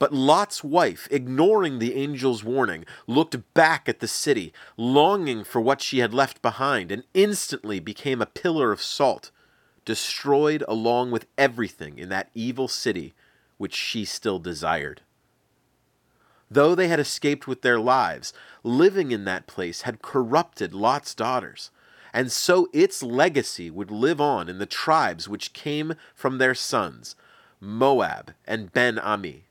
But 0.05 0.13
Lot's 0.13 0.63
wife, 0.63 1.09
ignoring 1.11 1.79
the 1.79 1.95
angel's 1.95 2.45
warning, 2.45 2.85
looked 3.07 3.55
back 3.55 3.89
at 3.89 4.01
the 4.01 4.07
city, 4.07 4.53
longing 4.77 5.45
for 5.45 5.63
what 5.63 5.81
she 5.81 6.01
had 6.01 6.13
left 6.13 6.43
behind, 6.43 6.93
and 6.93 7.05
instantly 7.15 7.81
became 7.81 8.21
a 8.21 8.27
pillar 8.27 8.71
of 8.71 8.83
salt, 8.83 9.31
destroyed 9.87 10.63
along 10.69 11.11
with 11.11 11.25
everything 11.39 11.99
in 11.99 12.11
that 12.11 12.29
evil 12.35 12.69
city 12.69 13.15
which 13.57 13.75
she 13.75 14.05
still 14.05 14.39
desired. 14.39 15.01
Though 16.51 16.75
they 16.75 16.89
had 16.89 17.01
escaped 17.01 17.47
with 17.47 17.63
their 17.63 17.81
lives, 17.81 18.35
living 18.63 19.11
in 19.11 19.25
that 19.25 19.47
place 19.47 19.83
had 19.89 20.03
corrupted 20.03 20.75
Lot's 20.75 21.15
daughters, 21.15 21.71
and 22.13 22.31
so 22.31 22.69
its 22.75 23.03
legacy 23.03 23.71
would 23.71 23.91
live 23.91 24.21
on 24.21 24.51
in 24.51 24.59
the 24.59 24.67
tribes 24.67 25.31
which 25.31 25.55
came 25.55 25.95
from 26.15 26.37
their 26.37 26.55
sons, 26.55 27.17
Moab 27.59 28.35
and 28.47 28.71
Ben 28.71 28.97
Ammi. 28.97 29.45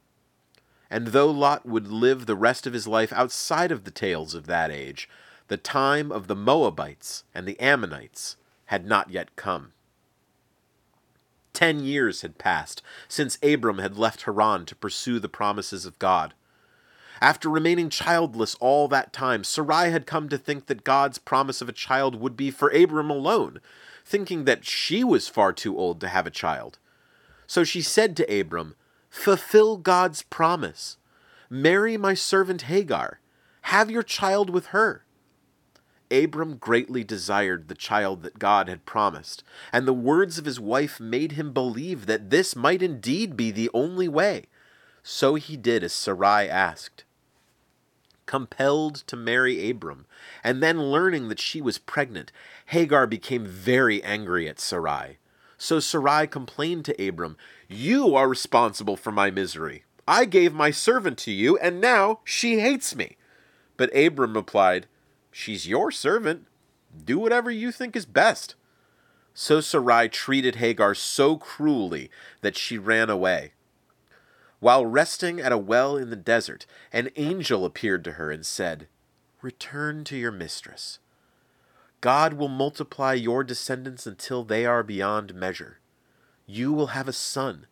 And 0.94 1.08
though 1.08 1.32
Lot 1.32 1.66
would 1.66 1.88
live 1.88 2.28
the 2.28 2.36
rest 2.36 2.68
of 2.68 2.74
his 2.74 2.86
life 2.86 3.12
outside 3.14 3.72
of 3.72 3.84
the 3.84 3.90
tales 3.90 4.36
of 4.36 4.46
that 4.46 4.70
age, 4.70 5.10
the 5.48 5.58
time 5.58 6.12
of 6.12 6.28
the 6.28 6.36
Moabites 6.36 7.24
and 7.34 7.48
the 7.48 7.60
Ammonites 7.60 8.38
had 8.66 8.86
not 8.86 9.10
yet 9.10 9.36
come. 9.36 9.74
Ten 11.52 11.84
years 11.84 12.22
had 12.22 12.38
passed 12.38 12.84
since 13.08 13.40
Abram 13.42 13.80
had 13.80 13.98
left 13.98 14.22
Haran 14.22 14.68
to 14.68 14.76
pursue 14.76 15.18
the 15.18 15.28
promises 15.28 15.88
of 15.88 15.98
God. 15.98 16.36
After 17.20 17.50
remaining 17.50 17.90
childless 17.90 18.54
all 18.60 18.88
that 18.90 19.12
time, 19.12 19.44
Sarai 19.44 19.90
had 19.90 20.06
come 20.06 20.30
to 20.30 20.38
think 20.38 20.68
that 20.68 20.84
God's 20.84 21.18
promise 21.18 21.60
of 21.60 21.68
a 21.68 21.74
child 21.74 22.22
would 22.22 22.38
be 22.38 22.52
for 22.52 22.70
Abram 22.70 23.10
alone, 23.10 23.62
thinking 24.06 24.46
that 24.46 24.64
she 24.64 25.04
was 25.04 25.28
far 25.28 25.54
too 25.54 25.76
old 25.76 26.00
to 26.02 26.08
have 26.10 26.28
a 26.28 26.32
child. 26.32 26.78
So 27.48 27.64
she 27.64 27.82
said 27.82 28.16
to 28.18 28.40
Abram, 28.40 28.76
Fulfill 29.14 29.78
God's 29.78 30.24
promise. 30.24 30.98
Marry 31.48 31.98
my 31.98 32.16
servant 32.16 32.64
Hagar. 32.64 33.20
Have 33.62 33.92
your 33.92 34.02
child 34.02 34.50
with 34.50 34.68
her. 34.68 35.06
Abram 36.12 36.58
greatly 36.58 37.04
desired 37.04 37.68
the 37.68 37.76
child 37.76 38.24
that 38.24 38.40
God 38.40 38.68
had 38.68 38.88
promised, 38.88 39.44
and 39.72 39.88
the 39.88 39.94
words 39.94 40.40
of 40.40 40.46
his 40.46 40.60
wife 40.60 41.00
made 41.00 41.34
him 41.34 41.54
believe 41.54 42.08
that 42.08 42.32
this 42.32 42.56
might 42.56 42.82
indeed 42.82 43.38
be 43.38 43.52
the 43.52 43.70
only 43.72 44.08
way. 44.10 44.48
So 45.04 45.36
he 45.36 45.56
did 45.56 45.84
as 45.84 45.94
Sarai 45.94 46.50
asked. 46.50 47.06
Compelled 48.26 48.96
to 49.08 49.16
marry 49.16 49.70
Abram, 49.70 50.06
and 50.44 50.62
then 50.62 50.92
learning 50.92 51.30
that 51.30 51.40
she 51.40 51.62
was 51.62 51.78
pregnant, 51.78 52.32
Hagar 52.66 53.06
became 53.06 53.46
very 53.46 54.04
angry 54.04 54.50
at 54.50 54.60
Sarai. 54.60 55.20
So 55.64 55.80
Sarai 55.80 56.28
complained 56.28 56.84
to 56.84 57.08
Abram, 57.08 57.38
You 57.70 58.18
are 58.18 58.28
responsible 58.28 58.98
for 58.98 59.14
my 59.14 59.32
misery. 59.32 59.86
I 60.06 60.26
gave 60.26 60.54
my 60.54 60.72
servant 60.72 61.18
to 61.20 61.32
you, 61.32 61.58
and 61.58 61.80
now 61.80 62.20
she 62.26 62.60
hates 62.60 62.98
me. 62.98 63.16
But 63.78 63.96
Abram 63.96 64.34
replied, 64.34 64.88
She's 65.32 65.66
your 65.66 65.90
servant. 65.90 66.48
Do 67.06 67.18
whatever 67.18 67.50
you 67.50 67.72
think 67.72 67.96
is 67.96 68.06
best. 68.06 68.56
So 69.34 69.62
Sarai 69.62 70.10
treated 70.10 70.56
Hagar 70.56 70.94
so 70.96 71.38
cruelly 71.38 72.12
that 72.42 72.58
she 72.58 72.78
ran 72.78 73.10
away. 73.10 73.54
While 74.60 74.86
resting 74.86 75.40
at 75.40 75.54
a 75.54 75.58
well 75.58 75.96
in 75.96 76.10
the 76.10 76.18
desert, 76.18 76.66
an 76.92 77.10
angel 77.16 77.64
appeared 77.64 78.04
to 78.04 78.12
her 78.14 78.32
and 78.32 78.46
said, 78.46 78.90
Return 79.42 80.04
to 80.04 80.18
your 80.18 80.34
mistress. 80.34 81.00
God 82.04 82.34
will 82.34 82.50
multiply 82.50 83.14
your 83.14 83.46
descendants 83.46 84.06
until 84.06 84.44
they 84.44 84.66
are 84.66 84.84
beyond 84.84 85.34
measure. 85.34 85.80
You 86.46 86.74
will 86.74 86.88
have 86.88 87.08
a 87.08 87.14
son 87.14 87.66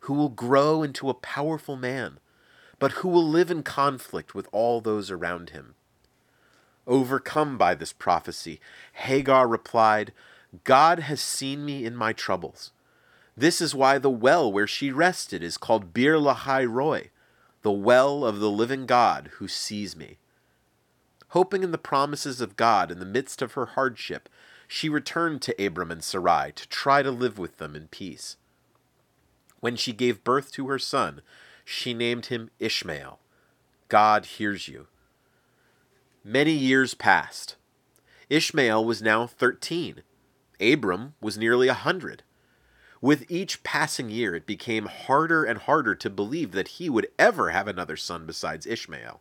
who 0.00 0.12
will 0.12 0.28
grow 0.28 0.82
into 0.82 1.08
a 1.08 1.14
powerful 1.14 1.74
man, 1.74 2.20
but 2.78 2.92
who 3.00 3.08
will 3.08 3.26
live 3.26 3.50
in 3.50 3.62
conflict 3.62 4.34
with 4.34 4.46
all 4.52 4.82
those 4.82 5.10
around 5.10 5.50
him. 5.50 5.74
Overcome 6.86 7.56
by 7.56 7.74
this 7.74 7.94
prophecy, 7.94 8.60
Hagar 8.92 9.48
replied, 9.48 10.12
God 10.64 10.98
has 10.98 11.22
seen 11.22 11.64
me 11.64 11.86
in 11.86 11.96
my 11.96 12.12
troubles. 12.12 12.72
This 13.38 13.58
is 13.62 13.74
why 13.74 13.96
the 13.96 14.10
well 14.10 14.52
where 14.52 14.66
she 14.66 14.92
rested 14.92 15.42
is 15.42 15.56
called 15.56 15.94
Bir 15.94 16.18
Lahai 16.18 16.70
Roi, 16.70 17.08
the 17.62 17.72
well 17.72 18.26
of 18.26 18.38
the 18.38 18.50
living 18.50 18.84
God 18.84 19.30
who 19.38 19.48
sees 19.48 19.96
me. 19.96 20.18
Hoping 21.32 21.62
in 21.62 21.72
the 21.72 21.78
promises 21.78 22.40
of 22.40 22.56
God 22.56 22.90
in 22.90 22.98
the 22.98 23.04
midst 23.04 23.42
of 23.42 23.52
her 23.52 23.66
hardship, 23.66 24.28
she 24.66 24.88
returned 24.88 25.42
to 25.42 25.64
Abram 25.64 25.90
and 25.90 26.02
Sarai 26.02 26.52
to 26.54 26.68
try 26.68 27.02
to 27.02 27.10
live 27.10 27.38
with 27.38 27.58
them 27.58 27.76
in 27.76 27.88
peace. 27.88 28.36
When 29.60 29.76
she 29.76 29.92
gave 29.92 30.24
birth 30.24 30.52
to 30.52 30.68
her 30.68 30.78
son, 30.78 31.20
she 31.64 31.92
named 31.92 32.26
him 32.26 32.50
Ishmael. 32.58 33.18
God 33.88 34.24
hears 34.24 34.68
you. 34.68 34.86
Many 36.24 36.52
years 36.52 36.94
passed. 36.94 37.56
Ishmael 38.30 38.84
was 38.84 39.02
now 39.02 39.26
thirteen. 39.26 40.02
Abram 40.60 41.14
was 41.20 41.38
nearly 41.38 41.68
a 41.68 41.74
hundred. 41.74 42.22
With 43.00 43.30
each 43.30 43.62
passing 43.62 44.10
year, 44.10 44.34
it 44.34 44.44
became 44.44 44.86
harder 44.86 45.44
and 45.44 45.58
harder 45.58 45.94
to 45.94 46.10
believe 46.10 46.52
that 46.52 46.68
he 46.68 46.90
would 46.90 47.08
ever 47.18 47.50
have 47.50 47.68
another 47.68 47.96
son 47.96 48.26
besides 48.26 48.66
Ishmael. 48.66 49.20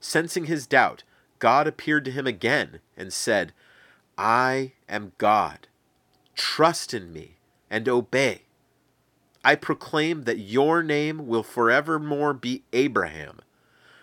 Sensing 0.00 0.44
his 0.44 0.66
doubt, 0.66 1.02
God 1.38 1.66
appeared 1.66 2.04
to 2.06 2.10
him 2.10 2.26
again 2.26 2.80
and 2.96 3.12
said, 3.12 3.52
I 4.16 4.72
am 4.88 5.12
God. 5.18 5.68
Trust 6.34 6.92
in 6.92 7.12
me 7.12 7.36
and 7.70 7.88
obey. 7.88 8.42
I 9.44 9.54
proclaim 9.54 10.24
that 10.24 10.38
your 10.38 10.82
name 10.82 11.26
will 11.26 11.42
forevermore 11.42 12.34
be 12.34 12.64
Abraham, 12.72 13.40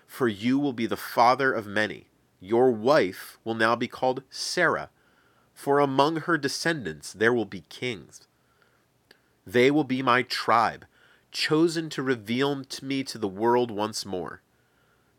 for 0.07 0.27
you 0.27 0.57
will 0.57 0.73
be 0.73 0.85
the 0.85 0.95
father 0.97 1.51
of 1.51 1.67
many. 1.67 2.07
Your 2.39 2.71
wife 2.71 3.37
will 3.43 3.55
now 3.55 3.75
be 3.75 3.87
called 3.87 4.23
Sarah, 4.29 4.89
for 5.53 5.79
among 5.79 6.21
her 6.21 6.37
descendants 6.37 7.11
there 7.11 7.33
will 7.33 7.45
be 7.45 7.65
kings. 7.69 8.27
They 9.45 9.69
will 9.69 9.83
be 9.83 10.01
my 10.01 10.23
tribe, 10.23 10.85
chosen 11.31 11.89
to 11.91 12.01
reveal 12.01 12.63
to 12.63 12.85
me 12.85 13.03
to 13.03 13.17
the 13.17 13.27
world 13.27 13.71
once 13.71 14.05
more. 14.05 14.41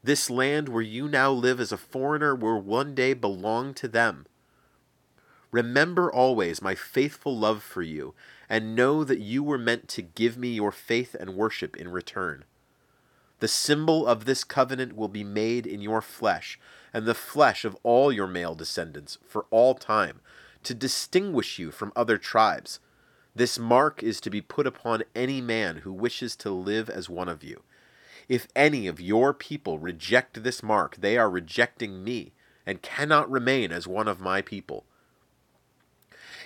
This 0.06 0.30
land 0.30 0.68
where 0.68 0.82
you 0.82 1.08
now 1.08 1.32
live 1.32 1.58
as 1.58 1.72
a 1.72 1.76
foreigner 1.76 2.32
will 2.32 2.60
one 2.60 2.94
day 2.94 3.12
belong 3.12 3.74
to 3.74 3.88
them. 3.88 4.26
Remember 5.50 6.12
always 6.12 6.62
my 6.62 6.76
faithful 6.76 7.36
love 7.36 7.60
for 7.60 7.82
you, 7.82 8.14
and 8.48 8.76
know 8.76 9.02
that 9.02 9.18
you 9.18 9.42
were 9.42 9.58
meant 9.58 9.88
to 9.88 10.02
give 10.02 10.36
me 10.36 10.50
your 10.50 10.70
faith 10.70 11.16
and 11.18 11.34
worship 11.34 11.76
in 11.76 11.88
return. 11.88 12.44
The 13.40 13.48
symbol 13.48 14.06
of 14.06 14.26
this 14.26 14.44
covenant 14.44 14.94
will 14.94 15.08
be 15.08 15.24
made 15.24 15.66
in 15.66 15.80
your 15.80 16.00
flesh, 16.00 16.56
and 16.94 17.04
the 17.04 17.12
flesh 17.12 17.64
of 17.64 17.76
all 17.82 18.12
your 18.12 18.28
male 18.28 18.54
descendants, 18.54 19.18
for 19.26 19.46
all 19.50 19.74
time, 19.74 20.20
to 20.62 20.72
distinguish 20.72 21.58
you 21.58 21.72
from 21.72 21.92
other 21.96 22.16
tribes. 22.16 22.78
This 23.34 23.58
mark 23.58 24.04
is 24.04 24.20
to 24.20 24.30
be 24.30 24.40
put 24.40 24.68
upon 24.68 25.02
any 25.16 25.40
man 25.40 25.78
who 25.78 25.92
wishes 25.92 26.36
to 26.36 26.50
live 26.52 26.88
as 26.88 27.10
one 27.10 27.28
of 27.28 27.42
you. 27.42 27.64
If 28.28 28.48
any 28.56 28.86
of 28.86 29.00
your 29.00 29.32
people 29.32 29.78
reject 29.78 30.42
this 30.42 30.62
mark, 30.62 30.96
they 30.96 31.16
are 31.16 31.30
rejecting 31.30 32.02
me, 32.02 32.32
and 32.64 32.82
cannot 32.82 33.30
remain 33.30 33.70
as 33.70 33.86
one 33.86 34.08
of 34.08 34.20
my 34.20 34.42
people. 34.42 34.84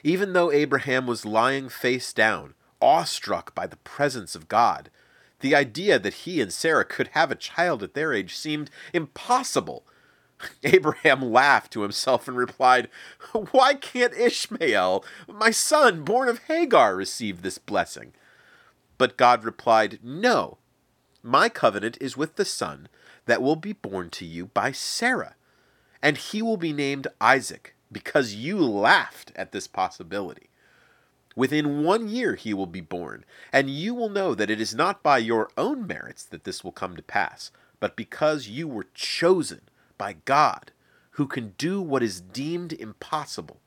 Even 0.02 0.32
though 0.32 0.52
Abraham 0.52 1.06
was 1.06 1.24
lying 1.24 1.68
face 1.68 2.12
down, 2.12 2.54
awestruck 2.80 3.54
by 3.54 3.66
the 3.66 3.76
presence 3.76 4.34
of 4.34 4.48
God, 4.48 4.90
the 5.40 5.54
idea 5.54 5.98
that 5.98 6.14
he 6.14 6.40
and 6.40 6.52
Sarah 6.52 6.84
could 6.84 7.08
have 7.08 7.30
a 7.30 7.36
child 7.36 7.82
at 7.82 7.94
their 7.94 8.12
age 8.12 8.36
seemed 8.36 8.70
impossible. 8.92 9.84
Abraham 10.62 11.22
laughed 11.22 11.72
to 11.72 11.82
himself 11.82 12.28
and 12.28 12.36
replied, 12.36 12.88
Why 13.32 13.74
can't 13.74 14.14
Ishmael, 14.14 15.04
my 15.28 15.50
son, 15.50 16.04
born 16.04 16.28
of 16.28 16.40
Hagar, 16.40 16.94
receive 16.94 17.42
this 17.42 17.58
blessing? 17.58 18.12
But 18.98 19.16
God 19.16 19.44
replied, 19.44 19.98
No, 20.02 20.58
My 21.22 21.48
covenant 21.48 21.98
is 22.00 22.16
with 22.16 22.36
the 22.36 22.44
son 22.44 22.88
that 23.26 23.42
will 23.42 23.56
be 23.56 23.74
born 23.74 24.10
to 24.10 24.24
you 24.24 24.46
by 24.46 24.72
Sarah, 24.72 25.34
and 26.00 26.16
he 26.16 26.40
will 26.40 26.56
be 26.56 26.72
named 26.72 27.08
Isaac, 27.20 27.74
because 27.92 28.34
you 28.34 28.58
laughed 28.58 29.32
at 29.36 29.52
this 29.52 29.66
possibility. 29.66 30.48
Within 31.36 31.84
one 31.84 32.08
year 32.08 32.34
he 32.34 32.54
will 32.54 32.66
be 32.66 32.80
born, 32.80 33.24
and 33.52 33.70
you 33.70 33.94
will 33.94 34.08
know 34.08 34.34
that 34.34 34.50
it 34.50 34.60
is 34.60 34.74
not 34.74 35.02
by 35.02 35.18
your 35.18 35.50
own 35.56 35.86
merits 35.86 36.24
that 36.24 36.44
this 36.44 36.64
will 36.64 36.72
come 36.72 36.96
to 36.96 37.02
pass, 37.02 37.50
but 37.80 37.96
because 37.96 38.48
you 38.48 38.66
were 38.66 38.86
chosen 38.94 39.60
by 39.98 40.16
God, 40.24 40.72
who 41.12 41.26
can 41.26 41.54
do 41.58 41.82
what 41.82 42.02
is 42.02 42.20
deemed 42.20 42.72
impossible. 42.72 43.60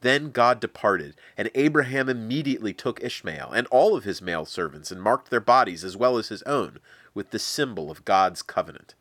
Then 0.00 0.30
God 0.30 0.60
departed, 0.60 1.16
and 1.36 1.50
Abraham 1.54 2.08
immediately 2.08 2.72
took 2.72 3.02
Ishmael 3.02 3.50
and 3.50 3.66
all 3.68 3.96
of 3.96 4.04
his 4.04 4.22
male 4.22 4.44
servants 4.44 4.90
and 4.92 5.02
marked 5.02 5.30
their 5.30 5.40
bodies 5.40 5.82
as 5.82 5.96
well 5.96 6.16
as 6.18 6.28
his 6.28 6.42
own 6.44 6.78
with 7.14 7.30
the 7.30 7.38
symbol 7.38 7.90
of 7.90 8.04
God's 8.04 8.42
covenant. 8.42 8.94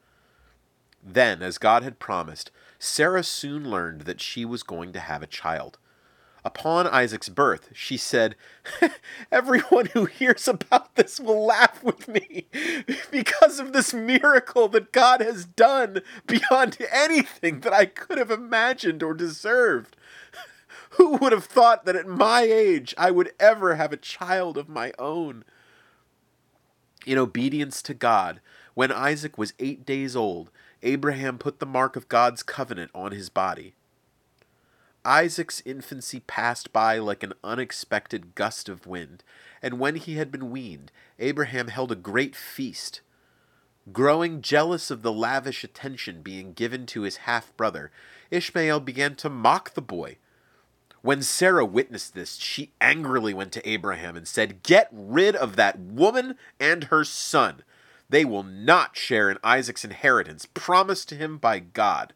Then, 1.04 1.44
as 1.44 1.58
God 1.58 1.84
had 1.84 2.00
promised, 2.00 2.50
Sarah 2.80 3.24
soon 3.24 3.70
learned 3.70 4.02
that 4.02 4.22
she 4.22 4.44
was 4.44 4.64
going 4.64 4.92
to 4.94 5.00
have 5.00 5.22
a 5.22 5.28
child. 5.28 5.78
Upon 6.48 6.88
Isaac's 6.88 7.28
birth, 7.28 7.72
she 7.74 7.98
said, 7.98 8.38
Everyone 9.34 9.88
who 9.88 10.06
hears 10.06 10.48
about 10.48 10.96
this 10.96 11.20
will 11.20 11.46
laugh 11.46 11.84
with 11.84 12.08
me 12.08 12.48
because 13.12 13.60
of 13.60 13.74
this 13.74 13.94
miracle 13.94 14.70
that 14.70 14.94
God 14.94 15.20
has 15.20 15.44
done 15.44 16.00
beyond 16.26 16.78
anything 16.90 17.60
that 17.60 17.74
I 17.74 17.86
could 17.86 18.18
have 18.18 18.32
imagined 18.32 19.04
or 19.04 19.14
deserved. 19.14 19.97
Who 20.98 21.18
would 21.18 21.32
have 21.32 21.46
thought 21.46 21.86
that 21.86 21.96
at 21.96 22.08
my 22.08 22.42
age 22.42 22.94
I 22.98 23.12
would 23.12 23.32
ever 23.40 23.76
have 23.76 23.94
a 23.94 23.98
child 23.98 24.58
of 24.58 24.68
my 24.68 24.92
own? 25.00 25.44
In 27.06 27.18
obedience 27.18 27.82
to 27.84 27.94
God, 27.94 28.42
when 28.74 28.92
Isaac 28.92 29.38
was 29.38 29.54
eight 29.60 29.86
days 29.86 30.16
old, 30.16 30.52
Abraham 30.84 31.38
put 31.38 31.60
the 31.60 31.66
mark 31.66 31.96
of 31.96 32.10
God's 32.10 32.44
covenant 32.44 32.92
on 32.94 33.12
his 33.12 33.30
body. 33.30 33.74
Isaac's 35.06 35.62
infancy 35.66 36.20
passed 36.20 36.74
by 36.74 36.98
like 36.98 37.24
an 37.24 37.34
unexpected 37.44 38.36
gust 38.36 38.68
of 38.68 38.86
wind, 38.86 39.24
and 39.62 39.80
when 39.80 39.96
he 39.96 40.16
had 40.16 40.32
been 40.32 40.52
weaned, 40.52 40.92
Abraham 41.18 41.70
held 41.70 41.92
a 41.92 41.96
great 41.96 42.36
feast. 42.36 43.02
Growing 43.94 44.42
jealous 44.42 44.92
of 44.92 45.04
the 45.04 45.14
lavish 45.14 45.64
attention 45.64 46.22
being 46.22 46.52
given 46.52 46.86
to 46.88 47.04
his 47.04 47.18
half 47.18 47.56
brother, 47.56 47.90
Ishmael 48.32 48.82
began 48.82 49.16
to 49.16 49.30
mock 49.30 49.76
the 49.76 49.82
boy. 49.82 50.18
When 51.08 51.24
Sarah 51.24 51.64
witnessed 51.64 52.16
this, 52.16 52.36
she 52.36 52.74
angrily 52.82 53.34
went 53.34 53.54
to 53.54 53.66
Abraham 53.66 54.18
and 54.18 54.28
said, 54.28 54.62
Get 54.62 54.90
rid 54.92 55.38
of 55.38 55.56
that 55.56 55.80
woman 55.80 56.36
and 56.60 56.84
her 56.84 57.06
son. 57.06 57.64
They 58.10 58.26
will 58.26 58.44
not 58.44 58.98
share 58.98 59.32
in 59.32 59.38
Isaac's 59.42 59.86
inheritance 59.86 60.46
promised 60.54 61.08
to 61.08 61.16
him 61.16 61.38
by 61.38 61.60
God. 61.60 62.14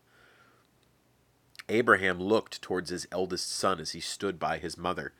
Abraham 1.70 2.20
looked 2.20 2.62
towards 2.62 2.90
his 2.90 3.08
eldest 3.14 3.50
son 3.50 3.80
as 3.80 3.92
he 3.92 4.02
stood 4.02 4.38
by 4.38 4.58
his 4.58 4.78
mother. 4.78 5.14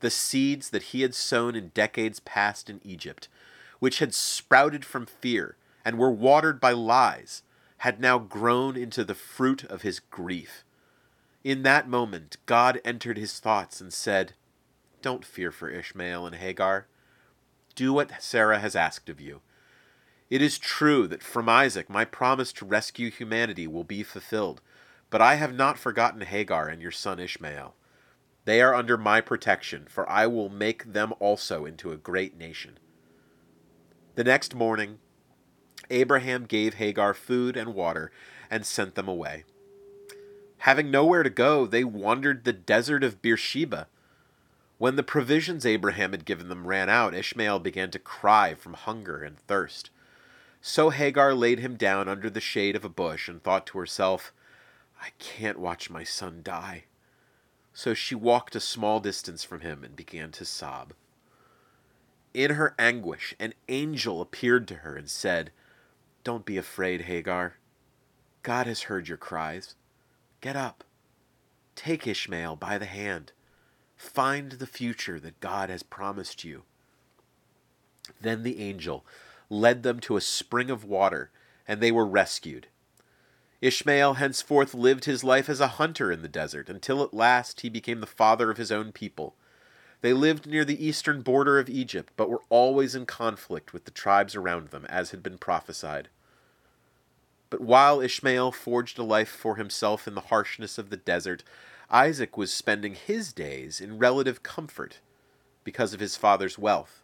The 0.00 0.10
seeds 0.10 0.70
that 0.70 0.90
he 0.90 1.02
had 1.02 1.14
sown 1.14 1.54
in 1.54 1.68
decades 1.68 2.18
past 2.18 2.68
in 2.68 2.80
Egypt, 2.82 3.28
which 3.78 4.00
had 4.00 4.12
sprouted 4.12 4.84
from 4.84 5.06
fear 5.06 5.54
and 5.84 5.98
were 5.98 6.10
watered 6.10 6.58
by 6.58 6.72
lies, 6.72 7.44
had 7.76 8.00
now 8.00 8.18
grown 8.18 8.76
into 8.76 9.04
the 9.04 9.14
fruit 9.14 9.62
of 9.62 9.82
his 9.82 10.00
grief. 10.00 10.64
In 11.44 11.62
that 11.62 11.88
moment, 11.88 12.36
God 12.46 12.80
entered 12.84 13.16
his 13.16 13.38
thoughts 13.38 13.80
and 13.80 13.92
said, 13.92 14.34
Don't 15.02 15.24
fear 15.24 15.50
for 15.50 15.68
Ishmael 15.68 16.26
and 16.26 16.36
Hagar. 16.36 16.86
Do 17.74 17.92
what 17.92 18.22
Sarah 18.22 18.58
has 18.58 18.74
asked 18.74 19.08
of 19.08 19.20
you. 19.20 19.40
It 20.30 20.42
is 20.42 20.58
true 20.58 21.06
that 21.08 21.22
from 21.22 21.48
Isaac 21.48 21.88
my 21.88 22.04
promise 22.04 22.52
to 22.54 22.64
rescue 22.64 23.10
humanity 23.10 23.66
will 23.66 23.84
be 23.84 24.02
fulfilled 24.02 24.60
but 25.10 25.22
I 25.22 25.36
have 25.36 25.54
not 25.54 25.78
forgotten 25.78 26.20
Hagar 26.20 26.68
and 26.68 26.82
your 26.82 26.90
son 26.90 27.18
Ishmael. 27.18 27.74
They 28.44 28.60
are 28.60 28.74
under 28.74 28.96
my 28.96 29.20
protection, 29.20 29.86
for 29.88 30.08
I 30.08 30.26
will 30.26 30.48
make 30.48 30.92
them 30.92 31.12
also 31.18 31.64
into 31.64 31.92
a 31.92 31.96
great 31.96 32.36
nation. 32.36 32.78
The 34.14 34.24
next 34.24 34.54
morning, 34.54 34.98
Abraham 35.90 36.44
gave 36.44 36.74
Hagar 36.74 37.14
food 37.14 37.56
and 37.56 37.74
water 37.74 38.10
and 38.50 38.66
sent 38.66 38.94
them 38.94 39.08
away. 39.08 39.44
Having 40.58 40.90
nowhere 40.90 41.22
to 41.22 41.30
go, 41.30 41.66
they 41.66 41.84
wandered 41.84 42.44
the 42.44 42.52
desert 42.52 43.04
of 43.04 43.22
Beersheba. 43.22 43.86
When 44.78 44.96
the 44.96 45.02
provisions 45.02 45.66
Abraham 45.66 46.12
had 46.12 46.24
given 46.24 46.48
them 46.48 46.66
ran 46.66 46.88
out, 46.88 47.14
Ishmael 47.14 47.58
began 47.60 47.90
to 47.90 47.98
cry 47.98 48.54
from 48.54 48.74
hunger 48.74 49.22
and 49.22 49.38
thirst. 49.38 49.90
So 50.60 50.90
Hagar 50.90 51.34
laid 51.34 51.60
him 51.60 51.76
down 51.76 52.08
under 52.08 52.28
the 52.28 52.40
shade 52.40 52.76
of 52.76 52.84
a 52.84 52.88
bush 52.88 53.28
and 53.28 53.42
thought 53.42 53.66
to 53.68 53.78
herself, 53.78 54.32
I 55.00 55.10
can't 55.18 55.58
watch 55.58 55.90
my 55.90 56.04
son 56.04 56.40
die. 56.42 56.84
So 57.72 57.94
she 57.94 58.14
walked 58.14 58.56
a 58.56 58.60
small 58.60 58.98
distance 58.98 59.44
from 59.44 59.60
him 59.60 59.84
and 59.84 59.94
began 59.94 60.32
to 60.32 60.44
sob. 60.44 60.92
In 62.34 62.52
her 62.52 62.74
anguish, 62.78 63.34
an 63.38 63.54
angel 63.68 64.20
appeared 64.20 64.66
to 64.68 64.76
her 64.76 64.96
and 64.96 65.08
said, 65.08 65.52
Don't 66.24 66.44
be 66.44 66.56
afraid, 66.56 67.02
Hagar. 67.02 67.54
God 68.42 68.66
has 68.66 68.82
heard 68.82 69.08
your 69.08 69.16
cries. 69.16 69.74
Get 70.40 70.56
up. 70.56 70.84
Take 71.74 72.06
Ishmael 72.06 72.56
by 72.56 72.78
the 72.78 72.86
hand. 72.86 73.32
Find 73.96 74.52
the 74.52 74.66
future 74.66 75.18
that 75.18 75.40
God 75.40 75.70
has 75.70 75.82
promised 75.82 76.44
you. 76.44 76.62
Then 78.20 78.42
the 78.42 78.60
angel 78.60 79.04
led 79.50 79.82
them 79.82 79.98
to 80.00 80.16
a 80.16 80.20
spring 80.20 80.70
of 80.70 80.84
water, 80.84 81.30
and 81.66 81.80
they 81.80 81.90
were 81.90 82.06
rescued. 82.06 82.68
Ishmael 83.60 84.14
henceforth 84.14 84.74
lived 84.74 85.06
his 85.06 85.24
life 85.24 85.48
as 85.48 85.60
a 85.60 85.68
hunter 85.68 86.12
in 86.12 86.22
the 86.22 86.28
desert, 86.28 86.68
until 86.68 87.02
at 87.02 87.12
last 87.12 87.62
he 87.62 87.68
became 87.68 88.00
the 88.00 88.06
father 88.06 88.50
of 88.50 88.56
his 88.56 88.70
own 88.70 88.92
people. 88.92 89.34
They 90.00 90.12
lived 90.12 90.46
near 90.46 90.64
the 90.64 90.84
eastern 90.84 91.22
border 91.22 91.58
of 91.58 91.68
Egypt, 91.68 92.12
but 92.16 92.30
were 92.30 92.42
always 92.50 92.94
in 92.94 93.04
conflict 93.06 93.72
with 93.72 93.84
the 93.84 93.90
tribes 93.90 94.36
around 94.36 94.68
them, 94.68 94.86
as 94.86 95.10
had 95.10 95.24
been 95.24 95.38
prophesied. 95.38 96.08
But 97.50 97.60
while 97.60 98.00
Ishmael 98.00 98.52
forged 98.52 98.98
a 98.98 99.02
life 99.02 99.28
for 99.28 99.56
himself 99.56 100.06
in 100.06 100.14
the 100.14 100.22
harshness 100.22 100.78
of 100.78 100.90
the 100.90 100.96
desert, 100.96 101.42
Isaac 101.90 102.36
was 102.36 102.52
spending 102.52 102.94
his 102.94 103.32
days 103.32 103.80
in 103.80 103.98
relative 103.98 104.42
comfort 104.42 105.00
because 105.64 105.94
of 105.94 106.00
his 106.00 106.16
father's 106.16 106.58
wealth. 106.58 107.02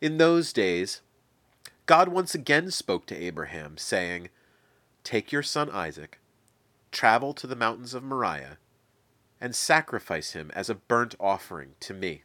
In 0.00 0.18
those 0.18 0.52
days, 0.52 1.00
God 1.86 2.08
once 2.08 2.34
again 2.34 2.70
spoke 2.70 3.06
to 3.06 3.16
Abraham, 3.16 3.78
saying, 3.78 4.28
Take 5.04 5.32
your 5.32 5.42
son 5.42 5.70
Isaac, 5.70 6.18
travel 6.92 7.32
to 7.34 7.46
the 7.46 7.56
mountains 7.56 7.94
of 7.94 8.02
Moriah, 8.02 8.58
and 9.40 9.54
sacrifice 9.54 10.32
him 10.32 10.50
as 10.54 10.68
a 10.68 10.74
burnt 10.74 11.14
offering 11.18 11.76
to 11.80 11.94
me. 11.94 12.24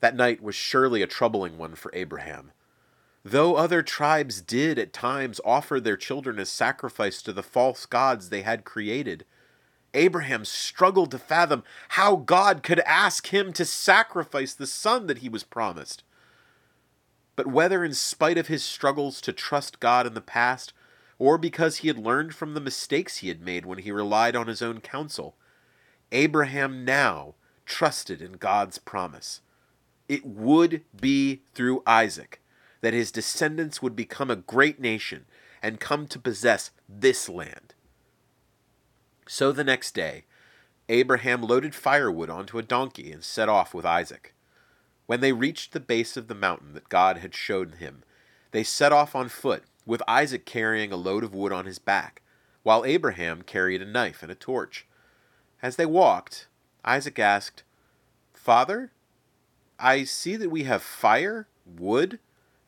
That 0.00 0.16
night 0.16 0.42
was 0.42 0.54
surely 0.54 1.02
a 1.02 1.06
troubling 1.06 1.58
one 1.58 1.74
for 1.74 1.90
Abraham. 1.94 2.52
Though 3.24 3.56
other 3.56 3.82
tribes 3.82 4.42
did 4.42 4.78
at 4.78 4.92
times 4.92 5.40
offer 5.46 5.80
their 5.80 5.96
children 5.96 6.38
as 6.38 6.50
sacrifice 6.50 7.22
to 7.22 7.32
the 7.32 7.42
false 7.42 7.86
gods 7.86 8.28
they 8.28 8.42
had 8.42 8.64
created, 8.64 9.24
Abraham 9.94 10.44
struggled 10.44 11.10
to 11.12 11.18
fathom 11.18 11.64
how 11.90 12.16
God 12.16 12.62
could 12.62 12.80
ask 12.80 13.28
him 13.28 13.54
to 13.54 13.64
sacrifice 13.64 14.52
the 14.52 14.66
son 14.66 15.06
that 15.06 15.18
he 15.18 15.30
was 15.30 15.42
promised. 15.42 16.02
But 17.34 17.46
whether 17.46 17.82
in 17.82 17.94
spite 17.94 18.36
of 18.36 18.48
his 18.48 18.62
struggles 18.62 19.22
to 19.22 19.32
trust 19.32 19.80
God 19.80 20.06
in 20.06 20.12
the 20.12 20.20
past 20.20 20.74
or 21.18 21.38
because 21.38 21.78
he 21.78 21.88
had 21.88 21.98
learned 21.98 22.34
from 22.34 22.52
the 22.52 22.60
mistakes 22.60 23.18
he 23.18 23.28
had 23.28 23.40
made 23.40 23.64
when 23.64 23.78
he 23.78 23.90
relied 23.90 24.36
on 24.36 24.48
his 24.48 24.60
own 24.60 24.80
counsel. 24.80 25.34
Abraham 26.12 26.84
now 26.84 27.34
trusted 27.64 28.20
in 28.20 28.32
God's 28.32 28.78
promise. 28.78 29.40
It 30.08 30.26
would 30.26 30.82
be 31.00 31.42
through 31.54 31.82
Isaac 31.86 32.40
that 32.84 32.92
his 32.92 33.10
descendants 33.10 33.80
would 33.80 33.96
become 33.96 34.30
a 34.30 34.36
great 34.36 34.78
nation 34.78 35.24
and 35.62 35.80
come 35.80 36.06
to 36.06 36.18
possess 36.18 36.70
this 36.86 37.30
land. 37.30 37.72
So 39.26 39.52
the 39.52 39.64
next 39.64 39.94
day, 39.94 40.24
Abraham 40.90 41.40
loaded 41.40 41.74
firewood 41.74 42.28
onto 42.28 42.58
a 42.58 42.62
donkey 42.62 43.10
and 43.10 43.24
set 43.24 43.48
off 43.48 43.72
with 43.72 43.86
Isaac. 43.86 44.34
When 45.06 45.20
they 45.20 45.32
reached 45.32 45.72
the 45.72 45.80
base 45.80 46.18
of 46.18 46.28
the 46.28 46.34
mountain 46.34 46.74
that 46.74 46.90
God 46.90 47.16
had 47.16 47.34
shown 47.34 47.72
him, 47.72 48.02
they 48.50 48.62
set 48.62 48.92
off 48.92 49.14
on 49.14 49.30
foot 49.30 49.62
with 49.86 50.02
Isaac 50.06 50.44
carrying 50.44 50.92
a 50.92 50.96
load 50.96 51.24
of 51.24 51.32
wood 51.32 51.52
on 51.52 51.64
his 51.64 51.78
back, 51.78 52.20
while 52.64 52.84
Abraham 52.84 53.40
carried 53.40 53.80
a 53.80 53.86
knife 53.86 54.22
and 54.22 54.30
a 54.30 54.34
torch. 54.34 54.86
As 55.62 55.76
they 55.76 55.86
walked, 55.86 56.48
Isaac 56.84 57.18
asked, 57.18 57.62
Father, 58.34 58.92
I 59.78 60.04
see 60.04 60.36
that 60.36 60.50
we 60.50 60.64
have 60.64 60.82
fire, 60.82 61.48
wood, 61.64 62.18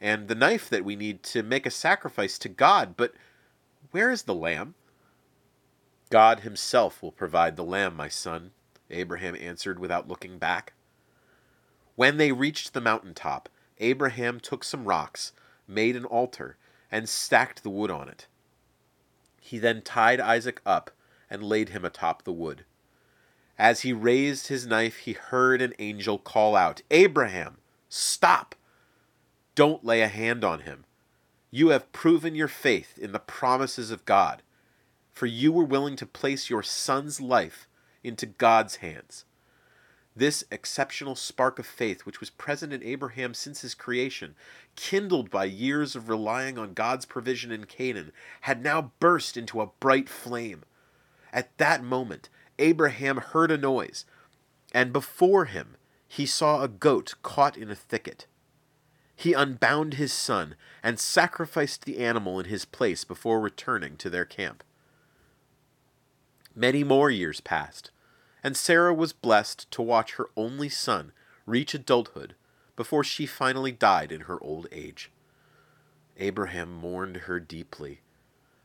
and 0.06 0.28
the 0.28 0.36
knife 0.36 0.70
that 0.70 0.84
we 0.84 0.94
need 0.94 1.24
to 1.24 1.42
make 1.42 1.66
a 1.66 1.70
sacrifice 1.70 2.38
to 2.38 2.48
God, 2.48 2.96
but 2.96 3.12
where 3.90 4.08
is 4.08 4.22
the 4.22 4.36
lamb? 4.36 4.76
God 6.10 6.40
himself 6.40 7.02
will 7.02 7.10
provide 7.10 7.56
the 7.56 7.64
lamb, 7.64 7.96
my 7.96 8.06
son, 8.06 8.52
Abraham 8.88 9.34
answered 9.34 9.80
without 9.80 10.06
looking 10.06 10.38
back. 10.38 10.74
When 11.96 12.18
they 12.18 12.30
reached 12.30 12.72
the 12.72 12.80
mountain 12.80 13.14
top, 13.14 13.48
Abraham 13.78 14.38
took 14.38 14.62
some 14.62 14.84
rocks, 14.84 15.32
made 15.66 15.96
an 15.96 16.04
altar, 16.04 16.56
and 16.88 17.08
stacked 17.08 17.64
the 17.64 17.70
wood 17.70 17.90
on 17.90 18.08
it. 18.08 18.28
He 19.40 19.58
then 19.58 19.82
tied 19.82 20.20
Isaac 20.20 20.60
up 20.64 20.92
and 21.28 21.42
laid 21.42 21.70
him 21.70 21.84
atop 21.84 22.22
the 22.22 22.32
wood. 22.32 22.64
As 23.58 23.80
he 23.80 23.92
raised 23.92 24.46
his 24.46 24.68
knife, 24.68 24.98
he 24.98 25.14
heard 25.14 25.60
an 25.60 25.74
angel 25.80 26.16
call 26.16 26.54
out, 26.54 26.82
Abraham, 26.92 27.56
stop! 27.88 28.54
Don't 29.56 29.84
lay 29.86 30.02
a 30.02 30.08
hand 30.08 30.44
on 30.44 30.60
him. 30.60 30.84
You 31.50 31.70
have 31.70 31.90
proven 31.90 32.34
your 32.34 32.46
faith 32.46 32.98
in 32.98 33.12
the 33.12 33.18
promises 33.18 33.90
of 33.90 34.04
God, 34.04 34.42
for 35.12 35.24
you 35.24 35.50
were 35.50 35.64
willing 35.64 35.96
to 35.96 36.04
place 36.04 36.50
your 36.50 36.62
son's 36.62 37.22
life 37.22 37.66
into 38.04 38.26
God's 38.26 38.76
hands. 38.76 39.24
This 40.14 40.44
exceptional 40.50 41.14
spark 41.14 41.58
of 41.58 41.66
faith, 41.66 42.04
which 42.04 42.20
was 42.20 42.28
present 42.28 42.70
in 42.74 42.82
Abraham 42.82 43.32
since 43.32 43.62
his 43.62 43.74
creation, 43.74 44.34
kindled 44.76 45.30
by 45.30 45.46
years 45.46 45.96
of 45.96 46.10
relying 46.10 46.58
on 46.58 46.74
God's 46.74 47.06
provision 47.06 47.50
in 47.50 47.64
Canaan, 47.64 48.12
had 48.42 48.62
now 48.62 48.92
burst 49.00 49.38
into 49.38 49.62
a 49.62 49.70
bright 49.80 50.10
flame. 50.10 50.64
At 51.32 51.56
that 51.56 51.82
moment, 51.82 52.28
Abraham 52.58 53.16
heard 53.16 53.50
a 53.50 53.56
noise, 53.56 54.04
and 54.72 54.92
before 54.92 55.46
him 55.46 55.76
he 56.06 56.26
saw 56.26 56.62
a 56.62 56.68
goat 56.68 57.14
caught 57.22 57.56
in 57.56 57.70
a 57.70 57.74
thicket. 57.74 58.26
He 59.16 59.32
unbound 59.32 59.94
his 59.94 60.12
son 60.12 60.54
and 60.82 61.00
sacrificed 61.00 61.84
the 61.84 61.98
animal 61.98 62.38
in 62.38 62.46
his 62.46 62.64
place 62.64 63.02
before 63.02 63.40
returning 63.40 63.96
to 63.96 64.10
their 64.10 64.24
camp. 64.24 64.62
Many 66.54 66.84
more 66.84 67.10
years 67.10 67.40
passed, 67.40 67.90
and 68.44 68.56
Sarah 68.56 68.94
was 68.94 69.12
blessed 69.12 69.70
to 69.72 69.82
watch 69.82 70.12
her 70.12 70.28
only 70.36 70.68
son 70.68 71.12
reach 71.46 71.74
adulthood 71.74 72.34
before 72.76 73.02
she 73.02 73.26
finally 73.26 73.72
died 73.72 74.12
in 74.12 74.22
her 74.22 74.38
old 74.42 74.68
age. 74.70 75.10
Abraham 76.18 76.70
mourned 76.70 77.16
her 77.16 77.40
deeply 77.40 78.00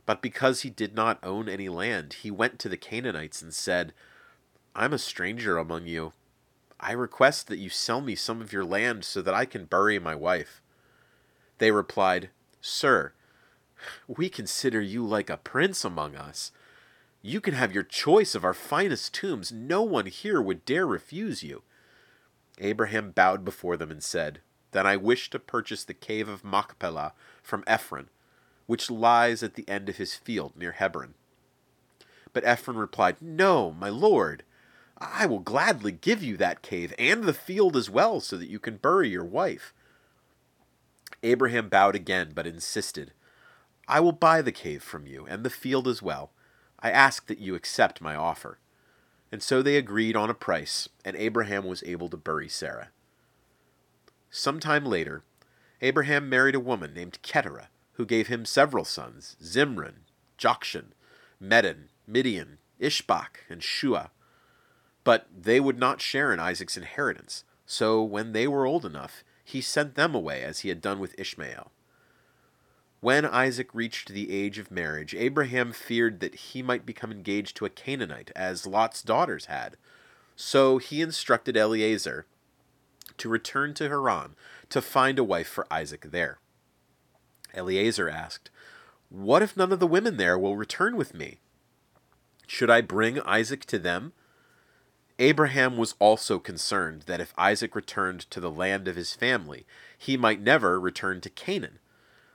but 0.05 0.21
because 0.21 0.61
he 0.61 0.69
did 0.69 0.93
not 0.93 1.19
own 1.23 1.47
any 1.47 1.69
land, 1.69 2.13
he 2.21 2.31
went 2.31 2.59
to 2.59 2.67
the 2.69 2.75
Canaanites 2.75 3.41
and 3.41 3.53
said, 3.53 3.93
I'm 4.75 4.91
a 4.93 4.97
stranger 4.97 5.57
among 5.57 5.87
you. 5.87 6.13
I 6.82 6.94
request 6.94 7.48
that 7.48 7.60
you 7.60 7.70
sell 7.70 8.02
me 8.02 8.15
some 8.15 8.41
of 8.41 8.52
your 8.52 8.65
land 8.65 9.06
so 9.06 9.22
that 9.22 9.34
I 9.34 9.46
can 9.46 9.65
bury 9.65 10.00
my 10.00 10.15
wife. 10.15 10.62
They 11.60 11.72
replied, 11.72 12.30
Sir, 12.60 13.13
we 14.08 14.30
consider 14.30 14.82
you 14.82 15.06
like 15.06 15.30
a 15.30 15.38
prince 15.38 15.86
among 15.86 16.15
us. 16.15 16.52
You 17.22 17.39
can 17.39 17.54
have 17.54 17.72
your 17.72 17.84
choice 17.84 18.34
of 18.34 18.44
our 18.44 18.54
finest 18.54 19.13
tombs. 19.13 19.52
No 19.52 19.84
one 19.84 20.08
here 20.08 20.41
would 20.41 20.65
dare 20.65 20.88
refuse 20.88 21.44
you. 21.44 21.62
Abraham 22.58 23.12
bowed 23.12 23.46
before 23.46 23.78
them 23.78 23.91
and 23.91 24.04
said, 24.04 24.41
Then 24.72 24.88
I 24.88 24.98
wish 24.98 25.30
to 25.30 25.39
purchase 25.39 25.84
the 25.84 25.94
cave 25.94 26.28
of 26.28 26.44
Machpelah 26.44 27.13
from 27.44 27.63
Ephron 27.67 28.10
which 28.72 28.89
lies 28.89 29.44
at 29.44 29.56
the 29.56 29.67
end 29.67 29.89
of 29.89 29.98
his 29.98 30.15
field 30.15 30.54
near 30.56 30.72
Hebron. 30.72 31.13
But 32.32 32.46
Ephron 32.46 32.78
replied, 32.78 33.17
No, 33.20 33.72
my 33.74 33.89
lord, 33.89 34.44
I 35.01 35.25
will 35.25 35.39
gladly 35.39 35.91
give 35.91 36.21
you 36.21 36.37
that 36.37 36.61
cave 36.61 36.93
and 36.99 37.23
the 37.23 37.33
field 37.33 37.75
as 37.75 37.89
well, 37.89 38.19
so 38.19 38.37
that 38.37 38.49
you 38.49 38.59
can 38.59 38.77
bury 38.77 39.09
your 39.09 39.25
wife. 39.25 39.73
Abraham 41.23 41.69
bowed 41.69 41.95
again, 41.95 42.31
but 42.35 42.45
insisted, 42.47 43.13
I 43.87 43.99
will 43.99 44.11
buy 44.11 44.41
the 44.41 44.51
cave 44.51 44.83
from 44.83 45.07
you, 45.07 45.25
and 45.27 45.43
the 45.43 45.49
field 45.49 45.87
as 45.87 46.01
well. 46.01 46.31
I 46.79 46.91
ask 46.91 47.25
that 47.27 47.39
you 47.39 47.55
accept 47.55 48.01
my 48.01 48.15
offer. 48.15 48.59
And 49.31 49.41
so 49.41 49.61
they 49.61 49.75
agreed 49.75 50.15
on 50.15 50.29
a 50.29 50.35
price, 50.35 50.87
and 51.03 51.15
Abraham 51.15 51.65
was 51.65 51.83
able 51.83 52.09
to 52.09 52.17
bury 52.17 52.47
Sarah. 52.47 52.89
Some 54.29 54.59
time 54.59 54.85
later, 54.85 55.23
Abraham 55.81 56.29
married 56.29 56.55
a 56.55 56.59
woman 56.59 56.93
named 56.93 57.21
Keturah 57.21 57.69
who 57.93 58.05
gave 58.05 58.27
him 58.27 58.45
several 58.45 58.85
sons 58.85 59.35
Zimran, 59.43 60.05
Jokshan, 60.37 60.91
Medan, 61.39 61.89
Midian, 62.07 62.59
Ishbak, 62.79 63.45
and 63.49 63.63
Shua. 63.63 64.11
But 65.03 65.27
they 65.35 65.59
would 65.59 65.79
not 65.79 66.01
share 66.01 66.31
in 66.31 66.39
Isaac's 66.39 66.77
inheritance, 66.77 67.43
so 67.65 68.03
when 68.03 68.33
they 68.33 68.47
were 68.47 68.65
old 68.65 68.85
enough, 68.85 69.23
he 69.43 69.61
sent 69.61 69.95
them 69.95 70.13
away 70.13 70.43
as 70.43 70.59
he 70.59 70.69
had 70.69 70.81
done 70.81 70.99
with 70.99 71.19
Ishmael. 71.19 71.71
When 72.99 73.25
Isaac 73.25 73.73
reached 73.73 74.09
the 74.09 74.31
age 74.31 74.59
of 74.59 74.69
marriage, 74.69 75.15
Abraham 75.15 75.71
feared 75.73 76.19
that 76.19 76.35
he 76.35 76.61
might 76.61 76.85
become 76.85 77.11
engaged 77.11 77.57
to 77.57 77.65
a 77.65 77.69
Canaanite, 77.69 78.31
as 78.35 78.67
Lot's 78.67 79.01
daughters 79.01 79.45
had. 79.45 79.75
So 80.35 80.77
he 80.77 81.01
instructed 81.01 81.57
Eliezer 81.57 82.27
to 83.17 83.29
return 83.29 83.73
to 83.75 83.89
Haran 83.89 84.35
to 84.69 84.81
find 84.81 85.17
a 85.17 85.23
wife 85.23 85.47
for 85.47 85.65
Isaac 85.71 86.11
there. 86.11 86.39
Eliezer 87.55 88.07
asked, 88.07 88.51
What 89.09 89.41
if 89.41 89.57
none 89.57 89.71
of 89.71 89.79
the 89.79 89.87
women 89.87 90.17
there 90.17 90.37
will 90.37 90.55
return 90.55 90.95
with 90.95 91.13
me? 91.13 91.39
Should 92.45 92.69
I 92.69 92.81
bring 92.81 93.19
Isaac 93.21 93.65
to 93.65 93.79
them? 93.79 94.13
Abraham 95.21 95.77
was 95.77 95.93
also 95.99 96.39
concerned 96.39 97.03
that 97.03 97.21
if 97.21 97.31
Isaac 97.38 97.75
returned 97.75 98.21
to 98.31 98.39
the 98.39 98.49
land 98.49 98.88
of 98.88 98.95
his 98.95 99.13
family, 99.13 99.67
he 99.95 100.17
might 100.17 100.41
never 100.41 100.79
return 100.79 101.21
to 101.21 101.29
Canaan. 101.29 101.77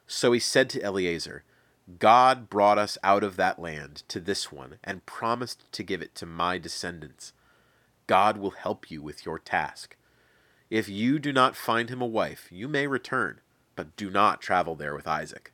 So 0.07 0.31
he 0.31 0.39
said 0.39 0.71
to 0.71 0.83
Eliezer, 0.85 1.43
God 1.99 2.49
brought 2.49 2.79
us 2.79 2.97
out 3.03 3.25
of 3.25 3.35
that 3.37 3.59
land 3.59 4.05
to 4.07 4.21
this 4.21 4.53
one 4.53 4.79
and 4.85 5.05
promised 5.05 5.71
to 5.73 5.83
give 5.83 6.01
it 6.01 6.15
to 6.15 6.27
my 6.27 6.59
descendants. 6.59 7.33
God 8.07 8.39
will 8.39 8.53
help 8.53 8.89
you 8.89 9.03
with 9.03 9.27
your 9.27 9.41
task. 9.41 9.97
If 10.71 10.89
you 10.89 11.19
do 11.19 11.33
not 11.33 11.57
find 11.57 11.91
him 11.91 12.01
a 12.01 12.07
wife, 12.07 12.47
you 12.53 12.69
may 12.69 12.87
return 12.87 13.41
but 13.75 13.97
do 13.97 14.11
not 14.11 14.41
travel 14.41 14.77
there 14.77 14.95
with 14.95 15.09
Isaac. 15.09 15.53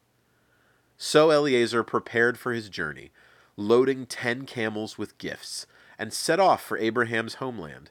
So 0.99 1.31
Eliezer 1.33 1.83
prepared 1.83 2.39
for 2.39 2.53
his 2.53 2.69
journey, 2.69 3.11
loading 3.57 4.05
ten 4.05 4.45
camels 4.45 4.99
with 4.99 5.17
gifts, 5.17 5.67
and 5.99 6.13
set 6.13 6.41
off 6.41 6.63
for 6.63 6.79
Abraham's 6.79 7.35
homeland. 7.35 7.91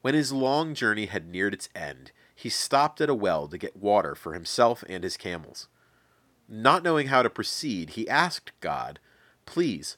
When 0.00 0.14
his 0.14 0.32
long 0.32 0.74
journey 0.74 1.06
had 1.06 1.28
neared 1.28 1.54
its 1.54 1.68
end, 1.74 2.12
he 2.34 2.48
stopped 2.48 3.00
at 3.00 3.10
a 3.10 3.14
well 3.14 3.48
to 3.48 3.58
get 3.58 3.76
water 3.76 4.14
for 4.14 4.34
himself 4.34 4.84
and 4.88 5.02
his 5.02 5.16
camels. 5.16 5.68
Not 6.48 6.82
knowing 6.82 7.08
how 7.08 7.22
to 7.22 7.30
proceed, 7.30 7.90
he 7.90 8.08
asked 8.08 8.52
God, 8.60 9.00
Please, 9.46 9.96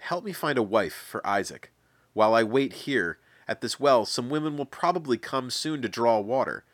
help 0.00 0.24
me 0.24 0.32
find 0.32 0.58
a 0.58 0.62
wife 0.62 0.94
for 0.94 1.26
Isaac. 1.26 1.72
While 2.12 2.34
I 2.34 2.42
wait 2.42 2.72
here 2.72 3.18
at 3.46 3.60
this 3.60 3.80
well, 3.80 4.04
some 4.04 4.30
women 4.30 4.56
will 4.56 4.66
probably 4.66 5.18
come 5.18 5.50
soon 5.50 5.82
to 5.82 5.88
draw 5.88 6.20
water 6.20 6.64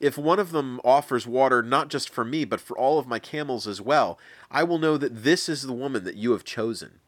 if 0.00 0.18
one 0.18 0.38
of 0.38 0.52
them 0.52 0.80
offers 0.84 1.26
water 1.26 1.62
not 1.62 1.88
just 1.88 2.10
for 2.10 2.24
me, 2.24 2.44
but 2.44 2.60
for 2.60 2.76
all 2.76 2.98
of 2.98 3.06
my 3.06 3.18
camels 3.18 3.66
as 3.66 3.80
well, 3.80 4.18
I 4.50 4.62
will 4.62 4.78
know 4.78 4.96
that 4.98 5.22
this 5.22 5.48
is 5.48 5.62
the 5.62 5.72
woman 5.72 6.04
that 6.04 6.16
you 6.16 6.32
have 6.32 6.44
chosen. 6.44 7.00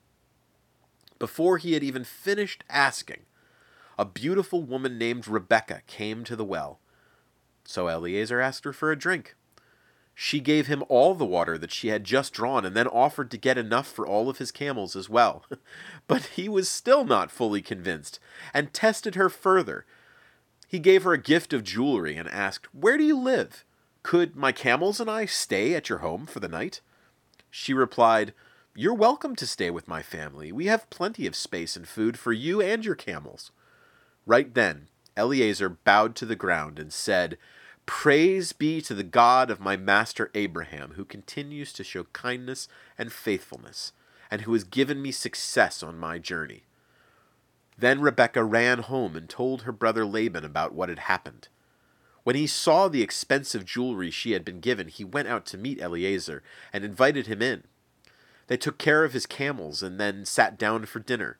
Before 1.18 1.58
he 1.58 1.72
had 1.72 1.82
even 1.82 2.04
finished 2.04 2.64
asking, 2.68 3.22
a 3.98 4.04
beautiful 4.04 4.62
woman 4.62 4.98
named 4.98 5.26
Rebekah 5.26 5.82
came 5.86 6.24
to 6.24 6.36
the 6.36 6.44
well. 6.44 6.78
So 7.64 7.88
Eliezer 7.88 8.40
asked 8.40 8.64
her 8.64 8.72
for 8.72 8.92
a 8.92 8.98
drink. 8.98 9.34
She 10.14 10.40
gave 10.40 10.66
him 10.66 10.82
all 10.88 11.14
the 11.14 11.24
water 11.24 11.58
that 11.58 11.72
she 11.72 11.88
had 11.88 12.02
just 12.04 12.32
drawn 12.32 12.64
and 12.64 12.74
then 12.74 12.88
offered 12.88 13.30
to 13.30 13.36
get 13.36 13.58
enough 13.58 13.86
for 13.86 14.06
all 14.06 14.28
of 14.28 14.38
his 14.38 14.50
camels 14.50 14.96
as 14.96 15.08
well. 15.08 15.44
but 16.08 16.24
he 16.26 16.48
was 16.48 16.68
still 16.68 17.04
not 17.04 17.30
fully 17.30 17.62
convinced 17.62 18.18
and 18.52 18.72
tested 18.72 19.14
her 19.14 19.28
further 19.28 19.84
he 20.68 20.78
gave 20.78 21.02
her 21.02 21.14
a 21.14 21.18
gift 21.18 21.54
of 21.54 21.64
jewelry 21.64 22.16
and 22.16 22.28
asked, 22.28 22.72
Where 22.74 22.98
do 22.98 23.02
you 23.02 23.18
live? 23.18 23.64
Could 24.02 24.36
my 24.36 24.52
camels 24.52 25.00
and 25.00 25.10
I 25.10 25.24
stay 25.24 25.74
at 25.74 25.88
your 25.88 25.98
home 25.98 26.26
for 26.26 26.40
the 26.40 26.48
night? 26.48 26.82
She 27.50 27.72
replied, 27.72 28.34
You're 28.80 28.94
welcome 28.94 29.34
to 29.34 29.44
stay 29.44 29.72
with 29.72 29.88
my 29.88 30.02
family. 30.02 30.52
We 30.52 30.66
have 30.66 30.88
plenty 30.88 31.26
of 31.26 31.34
space 31.34 31.74
and 31.74 31.88
food 31.88 32.16
for 32.16 32.32
you 32.32 32.60
and 32.60 32.84
your 32.84 32.94
camels. 32.94 33.50
Right 34.24 34.54
then, 34.54 34.86
Eliezer 35.16 35.68
bowed 35.68 36.14
to 36.14 36.24
the 36.24 36.36
ground 36.36 36.78
and 36.78 36.92
said, 36.92 37.38
Praise 37.86 38.52
be 38.52 38.80
to 38.82 38.94
the 38.94 39.02
God 39.02 39.50
of 39.50 39.58
my 39.58 39.76
master 39.76 40.30
Abraham, 40.32 40.92
who 40.92 41.04
continues 41.04 41.72
to 41.72 41.82
show 41.82 42.04
kindness 42.12 42.68
and 42.96 43.12
faithfulness, 43.12 43.94
and 44.30 44.42
who 44.42 44.52
has 44.52 44.62
given 44.62 45.02
me 45.02 45.10
success 45.10 45.82
on 45.82 45.98
my 45.98 46.20
journey. 46.20 46.62
Then 47.76 48.00
Rebekah 48.00 48.44
ran 48.44 48.78
home 48.78 49.16
and 49.16 49.28
told 49.28 49.62
her 49.62 49.72
brother 49.72 50.06
Laban 50.06 50.44
about 50.44 50.72
what 50.72 50.88
had 50.88 51.00
happened. 51.00 51.48
When 52.22 52.36
he 52.36 52.46
saw 52.46 52.86
the 52.86 53.02
expensive 53.02 53.64
jewelry 53.64 54.12
she 54.12 54.34
had 54.34 54.44
been 54.44 54.60
given, 54.60 54.86
he 54.86 55.02
went 55.02 55.26
out 55.26 55.46
to 55.46 55.58
meet 55.58 55.80
Eliezer 55.80 56.44
and 56.72 56.84
invited 56.84 57.26
him 57.26 57.42
in. 57.42 57.64
They 58.48 58.56
took 58.56 58.78
care 58.78 59.04
of 59.04 59.12
his 59.12 59.26
camels 59.26 59.82
and 59.82 60.00
then 60.00 60.24
sat 60.24 60.58
down 60.58 60.86
for 60.86 60.98
dinner. 60.98 61.38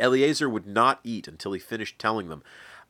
Eliezer 0.00 0.48
would 0.48 0.66
not 0.66 1.00
eat 1.02 1.26
until 1.26 1.52
he 1.52 1.60
finished 1.60 1.98
telling 1.98 2.28
them, 2.28 2.42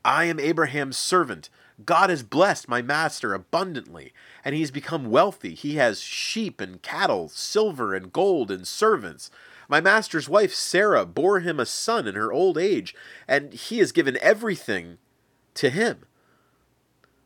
I 0.04 0.24
am 0.24 0.38
Abraham's 0.38 0.98
servant. 0.98 1.48
God 1.84 2.10
has 2.10 2.22
blessed 2.22 2.68
my 2.68 2.82
master 2.82 3.32
abundantly, 3.32 4.12
and 4.44 4.54
he 4.54 4.60
has 4.60 4.70
become 4.70 5.10
wealthy. 5.10 5.54
He 5.54 5.76
has 5.76 6.00
sheep 6.00 6.60
and 6.60 6.82
cattle, 6.82 7.28
silver 7.28 7.94
and 7.94 8.12
gold, 8.12 8.50
and 8.50 8.66
servants. 8.66 9.30
My 9.68 9.80
master's 9.80 10.28
wife, 10.28 10.52
Sarah, 10.54 11.06
bore 11.06 11.40
him 11.40 11.58
a 11.58 11.66
son 11.66 12.06
in 12.06 12.16
her 12.16 12.32
old 12.32 12.58
age, 12.58 12.94
and 13.26 13.52
he 13.54 13.78
has 13.78 13.92
given 13.92 14.18
everything 14.20 14.98
to 15.54 15.70
him. 15.70 16.04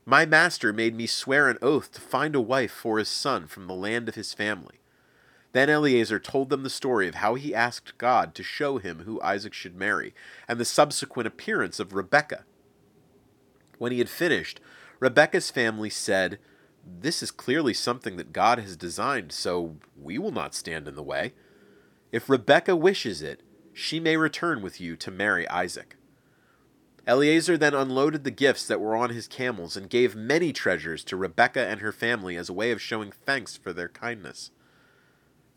My 0.07 0.25
master 0.25 0.73
made 0.73 0.95
me 0.95 1.07
swear 1.07 1.49
an 1.49 1.59
oath 1.61 1.93
to 1.93 2.01
find 2.01 2.35
a 2.35 2.41
wife 2.41 2.73
for 2.73 2.99
his 2.99 3.09
son 3.09 3.47
from 3.47 3.67
the 3.67 3.75
land 3.75 4.09
of 4.09 4.15
his 4.15 4.33
family. 4.33 4.81
Then 5.53 5.71
Eliezer 5.71 6.19
told 6.19 6.51
them 6.51 6.63
the 6.63 6.71
story 6.71 7.09
of 7.09 7.17
how 7.17 7.35
he 7.35 7.55
asked 7.55 7.97
God 7.99 8.35
to 8.35 8.43
show 8.43 8.79
him 8.79 9.01
who 9.01 9.21
Isaac 9.23 9.55
should 9.55 9.77
marry, 9.77 10.15
and 10.47 10.61
the 10.61 10.65
subsequent 10.65 11.27
appearance 11.27 11.81
of 11.81 11.95
Rebekah. 11.95 12.45
When 13.79 13.93
he 13.93 13.99
had 13.99 14.11
finished, 14.11 14.61
Rebekah's 15.01 15.51
family 15.51 15.91
said, 15.91 16.39
This 16.85 17.23
is 17.23 17.31
clearly 17.31 17.73
something 17.73 18.17
that 18.17 18.33
God 18.33 18.59
has 18.59 18.77
designed, 18.77 19.33
so 19.33 19.77
we 19.97 20.19
will 20.19 20.33
not 20.33 20.55
stand 20.55 20.87
in 20.87 20.97
the 20.97 21.03
way. 21.03 21.33
If 22.13 22.29
Rebekah 22.29 22.77
wishes 22.77 23.23
it, 23.23 23.43
she 23.73 24.01
may 24.01 24.17
return 24.17 24.61
with 24.61 24.81
you 24.81 24.97
to 24.97 25.11
marry 25.11 25.49
Isaac. 25.49 25.97
Eliezer 27.07 27.57
then 27.57 27.75
unloaded 27.75 28.25
the 28.25 28.31
gifts 28.31 28.67
that 28.67 28.81
were 28.81 28.95
on 28.95 29.11
his 29.11 29.27
camels 29.27 29.77
and 29.77 29.89
gave 29.89 30.15
many 30.15 30.53
treasures 30.53 31.03
to 31.05 31.17
Rebekah 31.17 31.67
and 31.67 31.81
her 31.81 31.93
family 31.93 32.37
as 32.37 32.51
a 32.51 32.55
way 32.55 32.71
of 32.71 32.83
showing 32.83 33.13
thanks 33.13 33.57
for 33.57 33.73
their 33.73 33.89
kindness. 33.89 34.51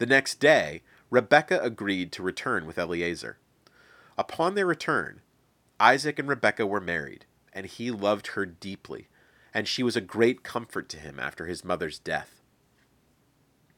The 0.02 0.08
next 0.08 0.40
day, 0.40 0.82
Rebekah 1.12 1.62
agreed 1.62 2.12
to 2.14 2.24
return 2.24 2.66
with 2.66 2.80
Eliezer. 2.80 3.38
Upon 4.18 4.56
their 4.56 4.66
return, 4.66 5.22
Isaac 5.80 6.18
and 6.18 6.28
Rebekah 6.28 6.66
were 6.66 6.82
married, 6.82 7.26
and 7.54 7.68
he 7.68 7.92
loved 7.92 8.30
her 8.30 8.44
deeply, 8.48 9.10
and 9.54 9.68
she 9.68 9.84
was 9.84 9.96
a 9.96 10.02
great 10.02 10.42
comfort 10.42 10.90
to 10.90 10.98
him 10.98 11.20
after 11.20 11.46
his 11.46 11.64
mother's 11.64 12.00
death. 12.00 12.42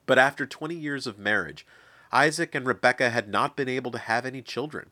But 0.05 0.17
after 0.17 0.45
twenty 0.45 0.75
years 0.75 1.07
of 1.07 1.19
marriage, 1.19 1.67
Isaac 2.09 2.55
and 2.55 2.65
Rebekah 2.65 3.09
had 3.09 3.27
not 3.27 3.57
been 3.57 3.67
able 3.67 3.91
to 3.91 3.97
have 3.97 4.25
any 4.25 4.41
children. 4.41 4.91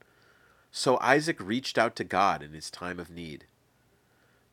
So 0.69 0.99
Isaac 0.99 1.39
reached 1.39 1.77
out 1.77 1.95
to 1.95 2.03
God 2.03 2.43
in 2.43 2.51
his 2.51 2.69
time 2.69 2.99
of 2.99 3.09
need. 3.09 3.45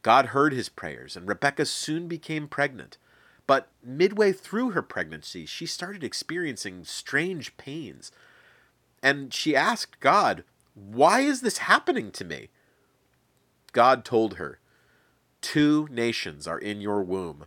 God 0.03 0.27
heard 0.27 0.53
his 0.53 0.69
prayers, 0.69 1.17
and 1.17 1.29
Rebekah 1.29 1.67
soon 1.67 2.07
became 2.07 2.47
pregnant. 2.47 2.99
But 3.49 3.71
midway 3.83 4.33
through 4.33 4.73
her 4.73 4.83
pregnancy, 4.83 5.47
she 5.47 5.65
started 5.65 6.05
experiencing 6.05 6.85
strange 6.85 7.57
pains. 7.57 8.13
And 9.03 9.33
she 9.33 9.57
asked 9.57 9.99
God, 10.01 10.45
Why 10.75 11.21
is 11.21 11.41
this 11.41 11.59
happening 11.59 12.13
to 12.13 12.27
me? 12.27 12.51
God 13.73 14.05
told 14.05 14.35
her, 14.35 14.61
Two 15.41 15.89
nations 15.91 16.47
are 16.47 16.59
in 16.59 16.83
your 16.83 17.03
womb. 17.03 17.47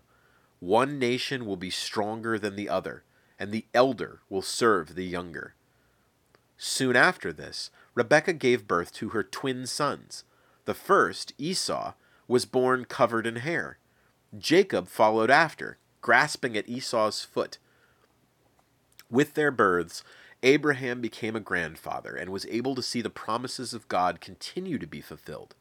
One 0.59 0.97
nation 0.97 1.45
will 1.45 1.55
be 1.55 1.69
stronger 1.69 2.39
than 2.39 2.55
the 2.55 2.67
other, 2.67 3.03
and 3.37 3.51
the 3.51 3.67
elder 3.71 4.21
will 4.27 4.41
serve 4.41 4.95
the 4.95 5.05
younger. 5.05 5.53
Soon 6.57 6.95
after 6.95 7.31
this, 7.31 7.69
Rebekah 7.93 8.33
gave 8.33 8.67
birth 8.67 8.91
to 8.93 9.09
her 9.09 9.23
twin 9.23 9.67
sons. 9.67 10.23
The 10.65 10.73
first, 10.73 11.33
Esau, 11.37 11.93
was 12.27 12.45
born 12.45 12.85
covered 12.85 13.27
in 13.27 13.35
hair. 13.37 13.77
Jacob 14.37 14.87
followed 14.87 15.29
after, 15.29 15.77
grasping 16.01 16.57
at 16.57 16.67
Esau's 16.67 17.23
foot. 17.23 17.57
With 19.09 19.33
their 19.33 19.51
births, 19.51 20.03
Abraham 20.43 21.01
became 21.01 21.35
a 21.35 21.41
grandfather 21.41 22.15
and 22.15 22.29
was 22.29 22.45
able 22.47 22.75
to 22.75 22.81
see 22.81 23.01
the 23.01 23.09
promises 23.09 23.73
of 23.73 23.87
God 23.87 24.21
continue 24.21 24.77
to 24.77 24.87
be 24.87 25.01
fulfilled. 25.01 25.55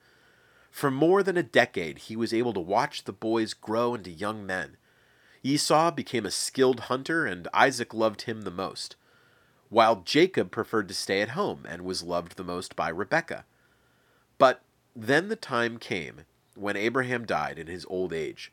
For 0.71 0.91
more 0.91 1.23
than 1.23 1.37
a 1.37 1.43
decade, 1.43 1.99
he 1.99 2.17
was 2.17 2.33
able 2.33 2.53
to 2.55 2.61
watch 2.61 3.05
the 3.05 3.13
boys 3.13 3.55
grow 3.55 3.95
into 3.95 4.11
young 4.11 4.47
men. 4.47 4.77
Esau 5.43 5.91
became 5.91 6.25
a 6.25 6.31
skilled 6.31 6.81
hunter, 6.81 7.27
and 7.27 7.49
Isaac 7.53 7.93
loved 7.93 8.23
him 8.23 8.43
the 8.43 8.51
most 8.51 8.97
while 9.71 10.03
Jacob 10.05 10.51
preferred 10.51 10.89
to 10.89 10.95
stay 10.95 11.23
at 11.23 11.31
home 11.31 11.65
and 11.67 11.83
was 11.83 12.03
loved 12.03 12.37
the 12.37 12.45
most 12.45 12.77
by 12.77 12.89
Rebekah. 12.89 13.45
But 14.37 14.61
then 14.95 15.29
the 15.29 15.37
time 15.37 15.79
came 15.79 16.23
when 16.57 16.77
Abraham 16.77 17.25
died 17.25 17.59
in 17.59 17.69
his 17.69 17.87
old 17.89 18.13
age. 18.13 18.53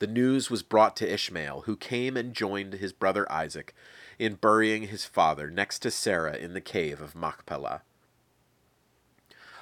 The 0.00 0.06
news 0.06 0.50
was 0.50 0.62
brought 0.62 0.96
to 0.96 1.12
Ishmael, 1.12 1.64
who 1.66 1.76
came 1.76 2.16
and 2.16 2.32
joined 2.32 2.72
his 2.72 2.90
brother 2.90 3.30
Isaac 3.30 3.74
in 4.18 4.36
burying 4.36 4.84
his 4.84 5.04
father 5.04 5.50
next 5.50 5.80
to 5.80 5.90
Sarah 5.90 6.36
in 6.36 6.54
the 6.54 6.60
cave 6.62 7.02
of 7.02 7.14
Machpelah. 7.14 7.82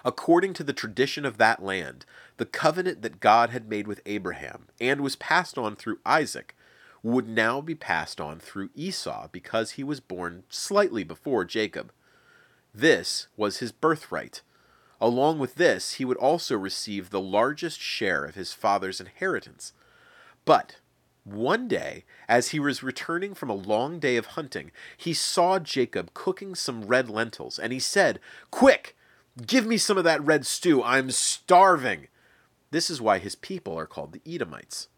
According 0.05 0.55
to 0.55 0.63
the 0.63 0.73
tradition 0.73 1.25
of 1.25 1.39
that 1.39 1.61
land, 1.61 2.07
the 2.37 2.47
covenant 2.47 3.03
that 3.03 3.19
God 3.19 3.51
had 3.51 3.69
made 3.69 3.89
with 3.89 4.01
Abraham 4.07 4.69
and 4.81 5.01
was 5.01 5.17
passed 5.17 5.59
on 5.59 5.75
through 5.75 5.99
Isaac 6.07 6.55
would 7.03 7.29
now 7.29 7.61
be 7.61 7.75
passed 7.75 8.21
on 8.21 8.39
through 8.39 8.71
Esau 8.77 9.27
because 9.33 9.73
he 9.73 9.83
was 9.83 9.99
born 9.99 10.45
slightly 10.49 11.03
before 11.03 11.45
Jacob. 11.45 11.91
This 12.73 13.27
was 13.37 13.59
his 13.59 13.73
birthright. 13.73 14.43
Along 15.01 15.41
with 15.41 15.57
this, 15.57 15.95
he 15.95 16.05
would 16.05 16.17
also 16.19 16.57
receive 16.57 17.11
the 17.11 17.21
largest 17.21 17.81
share 17.81 18.25
of 18.25 18.37
his 18.37 18.53
father's 18.53 19.01
inheritance. 19.01 19.73
But 20.49 20.77
one 21.25 21.69
day, 21.69 22.07
as 22.27 22.49
he 22.49 22.59
was 22.59 22.83
returning 22.83 23.35
from 23.35 23.51
a 23.51 23.55
long 23.55 23.99
day 23.99 24.17
of 24.17 24.29
hunting, 24.29 24.73
he 24.97 25.13
saw 25.13 25.59
Jacob 25.59 26.15
cooking 26.15 26.55
some 26.55 26.87
red 26.87 27.11
lentils, 27.11 27.59
and 27.59 27.71
he 27.71 27.79
said, 27.79 28.19
Quick! 28.51 28.97
Give 29.47 29.67
me 29.67 29.77
some 29.77 29.99
of 29.99 30.05
that 30.05 30.25
red 30.25 30.47
stew. 30.47 30.83
I'm 30.83 31.11
starving. 31.11 32.09
This 32.71 32.89
is 32.89 32.99
why 32.99 33.19
his 33.19 33.35
people 33.35 33.79
are 33.79 33.85
called 33.85 34.13
the 34.13 34.23
Edomites. 34.25 34.89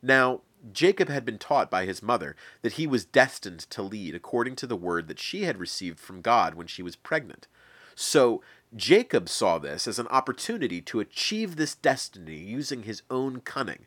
Now, 0.00 0.42
Jacob 0.72 1.08
had 1.08 1.24
been 1.24 1.38
taught 1.38 1.68
by 1.68 1.84
his 1.84 2.00
mother 2.00 2.36
that 2.62 2.74
he 2.74 2.86
was 2.86 3.04
destined 3.04 3.68
to 3.70 3.82
lead 3.82 4.14
according 4.14 4.54
to 4.54 4.68
the 4.68 4.76
word 4.76 5.08
that 5.08 5.18
she 5.18 5.42
had 5.42 5.58
received 5.58 5.98
from 5.98 6.20
God 6.20 6.54
when 6.54 6.68
she 6.68 6.84
was 6.84 6.94
pregnant. 6.94 7.48
So 7.96 8.40
Jacob 8.76 9.28
saw 9.28 9.58
this 9.58 9.88
as 9.88 9.98
an 9.98 10.06
opportunity 10.06 10.80
to 10.82 11.00
achieve 11.00 11.56
this 11.56 11.74
destiny 11.74 12.36
using 12.36 12.84
his 12.84 13.02
own 13.10 13.40
cunning. 13.40 13.86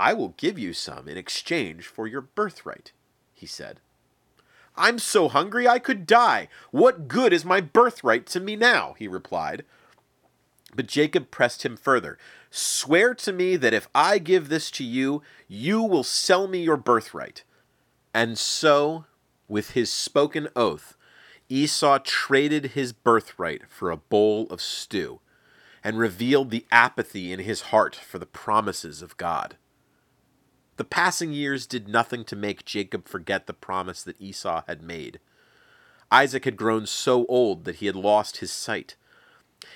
I 0.00 0.14
will 0.14 0.30
give 0.38 0.58
you 0.58 0.72
some 0.72 1.08
in 1.08 1.18
exchange 1.18 1.84
for 1.86 2.06
your 2.06 2.22
birthright, 2.22 2.92
he 3.34 3.44
said. 3.44 3.80
I'm 4.74 4.98
so 4.98 5.28
hungry 5.28 5.68
I 5.68 5.78
could 5.78 6.06
die. 6.06 6.48
What 6.70 7.06
good 7.06 7.34
is 7.34 7.44
my 7.44 7.60
birthright 7.60 8.24
to 8.28 8.40
me 8.40 8.56
now? 8.56 8.94
he 8.98 9.06
replied. 9.06 9.62
But 10.74 10.86
Jacob 10.86 11.30
pressed 11.30 11.66
him 11.66 11.76
further. 11.76 12.16
Swear 12.50 13.12
to 13.16 13.30
me 13.30 13.56
that 13.56 13.74
if 13.74 13.88
I 13.94 14.16
give 14.16 14.48
this 14.48 14.70
to 14.70 14.84
you, 14.84 15.20
you 15.46 15.82
will 15.82 16.02
sell 16.02 16.48
me 16.48 16.62
your 16.62 16.78
birthright. 16.78 17.44
And 18.14 18.38
so, 18.38 19.04
with 19.48 19.72
his 19.72 19.92
spoken 19.92 20.48
oath, 20.56 20.96
Esau 21.50 21.98
traded 21.98 22.72
his 22.72 22.94
birthright 22.94 23.68
for 23.68 23.90
a 23.90 23.98
bowl 23.98 24.46
of 24.46 24.62
stew 24.62 25.20
and 25.84 25.98
revealed 25.98 26.48
the 26.50 26.64
apathy 26.72 27.34
in 27.34 27.40
his 27.40 27.60
heart 27.68 27.94
for 27.94 28.18
the 28.18 28.24
promises 28.24 29.02
of 29.02 29.18
God. 29.18 29.56
The 30.80 30.84
passing 30.84 31.34
years 31.34 31.66
did 31.66 31.88
nothing 31.88 32.24
to 32.24 32.34
make 32.34 32.64
Jacob 32.64 33.06
forget 33.06 33.46
the 33.46 33.52
promise 33.52 34.02
that 34.02 34.18
Esau 34.18 34.62
had 34.66 34.80
made. 34.80 35.20
Isaac 36.10 36.46
had 36.46 36.56
grown 36.56 36.86
so 36.86 37.26
old 37.26 37.66
that 37.66 37.76
he 37.76 37.86
had 37.86 37.94
lost 37.94 38.38
his 38.38 38.50
sight. 38.50 38.96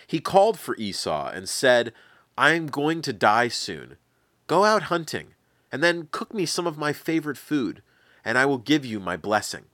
He 0.06 0.18
called 0.18 0.58
for 0.58 0.74
Esau 0.76 1.28
and 1.28 1.46
said, 1.46 1.92
I 2.38 2.52
am 2.52 2.68
going 2.68 3.02
to 3.02 3.12
die 3.12 3.48
soon. 3.48 3.98
Go 4.46 4.64
out 4.64 4.84
hunting, 4.84 5.34
and 5.70 5.82
then 5.82 6.08
cook 6.10 6.32
me 6.32 6.46
some 6.46 6.66
of 6.66 6.78
my 6.78 6.94
favorite 6.94 7.36
food, 7.36 7.82
and 8.24 8.38
I 8.38 8.46
will 8.46 8.56
give 8.56 8.86
you 8.86 8.98
my 8.98 9.18
blessing. 9.18 9.66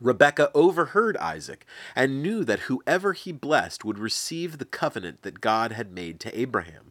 Rebekah 0.00 0.50
overheard 0.52 1.16
Isaac 1.18 1.64
and 1.94 2.24
knew 2.24 2.42
that 2.42 2.66
whoever 2.66 3.12
he 3.12 3.30
blessed 3.30 3.84
would 3.84 4.00
receive 4.00 4.58
the 4.58 4.64
covenant 4.64 5.22
that 5.22 5.40
God 5.40 5.70
had 5.70 5.92
made 5.92 6.18
to 6.18 6.36
Abraham. 6.36 6.90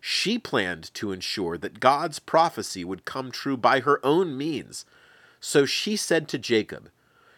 She 0.00 0.38
planned 0.38 0.92
to 0.94 1.12
ensure 1.12 1.58
that 1.58 1.80
God's 1.80 2.18
prophecy 2.18 2.84
would 2.84 3.04
come 3.04 3.30
true 3.30 3.56
by 3.56 3.80
her 3.80 4.04
own 4.04 4.36
means. 4.36 4.84
So 5.40 5.66
she 5.66 5.96
said 5.96 6.28
to 6.28 6.38
Jacob, 6.38 6.90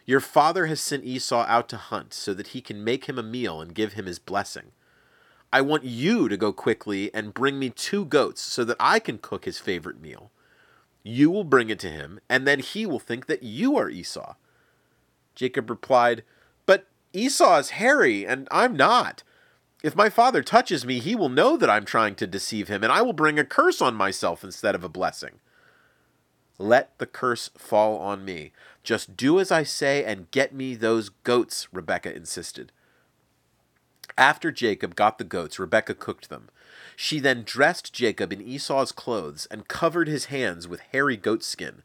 Your 0.05 0.19
father 0.19 0.67
has 0.67 0.79
sent 0.79 1.03
Esau 1.03 1.45
out 1.47 1.69
to 1.69 1.77
hunt 1.77 2.13
so 2.13 2.33
that 2.33 2.47
he 2.47 2.61
can 2.61 2.83
make 2.83 3.05
him 3.05 3.17
a 3.17 3.23
meal 3.23 3.61
and 3.61 3.75
give 3.75 3.93
him 3.93 4.05
his 4.05 4.19
blessing. 4.19 4.71
I 5.53 5.61
want 5.61 5.83
you 5.83 6.29
to 6.29 6.37
go 6.37 6.53
quickly 6.53 7.13
and 7.13 7.33
bring 7.33 7.59
me 7.59 7.69
two 7.69 8.05
goats 8.05 8.41
so 8.41 8.63
that 8.63 8.77
I 8.79 8.99
can 8.99 9.17
cook 9.17 9.45
his 9.45 9.59
favorite 9.59 9.99
meal. 9.99 10.31
You 11.03 11.29
will 11.29 11.43
bring 11.43 11.69
it 11.69 11.79
to 11.79 11.89
him, 11.89 12.19
and 12.29 12.47
then 12.47 12.59
he 12.59 12.85
will 12.85 12.99
think 12.99 13.25
that 13.25 13.43
you 13.43 13.75
are 13.75 13.89
Esau. 13.89 14.35
Jacob 15.35 15.69
replied, 15.69 16.23
But 16.65 16.87
Esau 17.11 17.57
is 17.57 17.71
hairy, 17.71 18.25
and 18.25 18.47
I'm 18.51 18.77
not. 18.77 19.23
If 19.83 19.95
my 19.95 20.09
father 20.09 20.43
touches 20.43 20.85
me, 20.85 20.99
he 20.99 21.15
will 21.15 21.29
know 21.29 21.57
that 21.57 21.69
I'm 21.69 21.85
trying 21.85 22.15
to 22.15 22.27
deceive 22.27 22.67
him, 22.67 22.83
and 22.83 22.91
I 22.91 23.01
will 23.01 23.13
bring 23.13 23.39
a 23.39 23.45
curse 23.45 23.81
on 23.81 23.95
myself 23.95 24.43
instead 24.43 24.75
of 24.75 24.83
a 24.83 24.89
blessing. 24.89 25.39
Let 26.59 26.95
the 26.99 27.07
curse 27.07 27.49
fall 27.57 27.97
on 27.97 28.23
me. 28.23 28.51
Just 28.83 29.17
do 29.17 29.39
as 29.39 29.51
I 29.51 29.63
say 29.63 30.03
and 30.03 30.29
get 30.29 30.53
me 30.53 30.75
those 30.75 31.09
goats, 31.09 31.67
Rebekah 31.71 32.15
insisted. 32.15 32.71
After 34.17 34.51
Jacob 34.51 34.95
got 34.95 35.17
the 35.17 35.23
goats, 35.23 35.57
Rebekah 35.57 35.95
cooked 35.95 36.29
them. 36.29 36.49
She 36.95 37.19
then 37.19 37.43
dressed 37.43 37.93
Jacob 37.93 38.31
in 38.31 38.41
Esau's 38.41 38.91
clothes 38.91 39.47
and 39.49 39.67
covered 39.67 40.07
his 40.07 40.25
hands 40.25 40.67
with 40.67 40.81
hairy 40.91 41.17
goat 41.17 41.43
skin. 41.43 41.81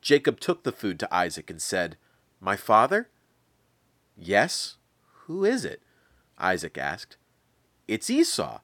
Jacob 0.00 0.40
took 0.40 0.64
the 0.64 0.72
food 0.72 0.98
to 0.98 1.14
Isaac 1.14 1.48
and 1.48 1.62
said, 1.62 1.96
My 2.40 2.56
father? 2.56 3.08
Yes. 4.16 4.76
Who 5.26 5.44
is 5.44 5.64
it? 5.64 5.80
Isaac 6.38 6.78
asked. 6.78 7.16
It's 7.86 8.10
Esau. 8.10 8.60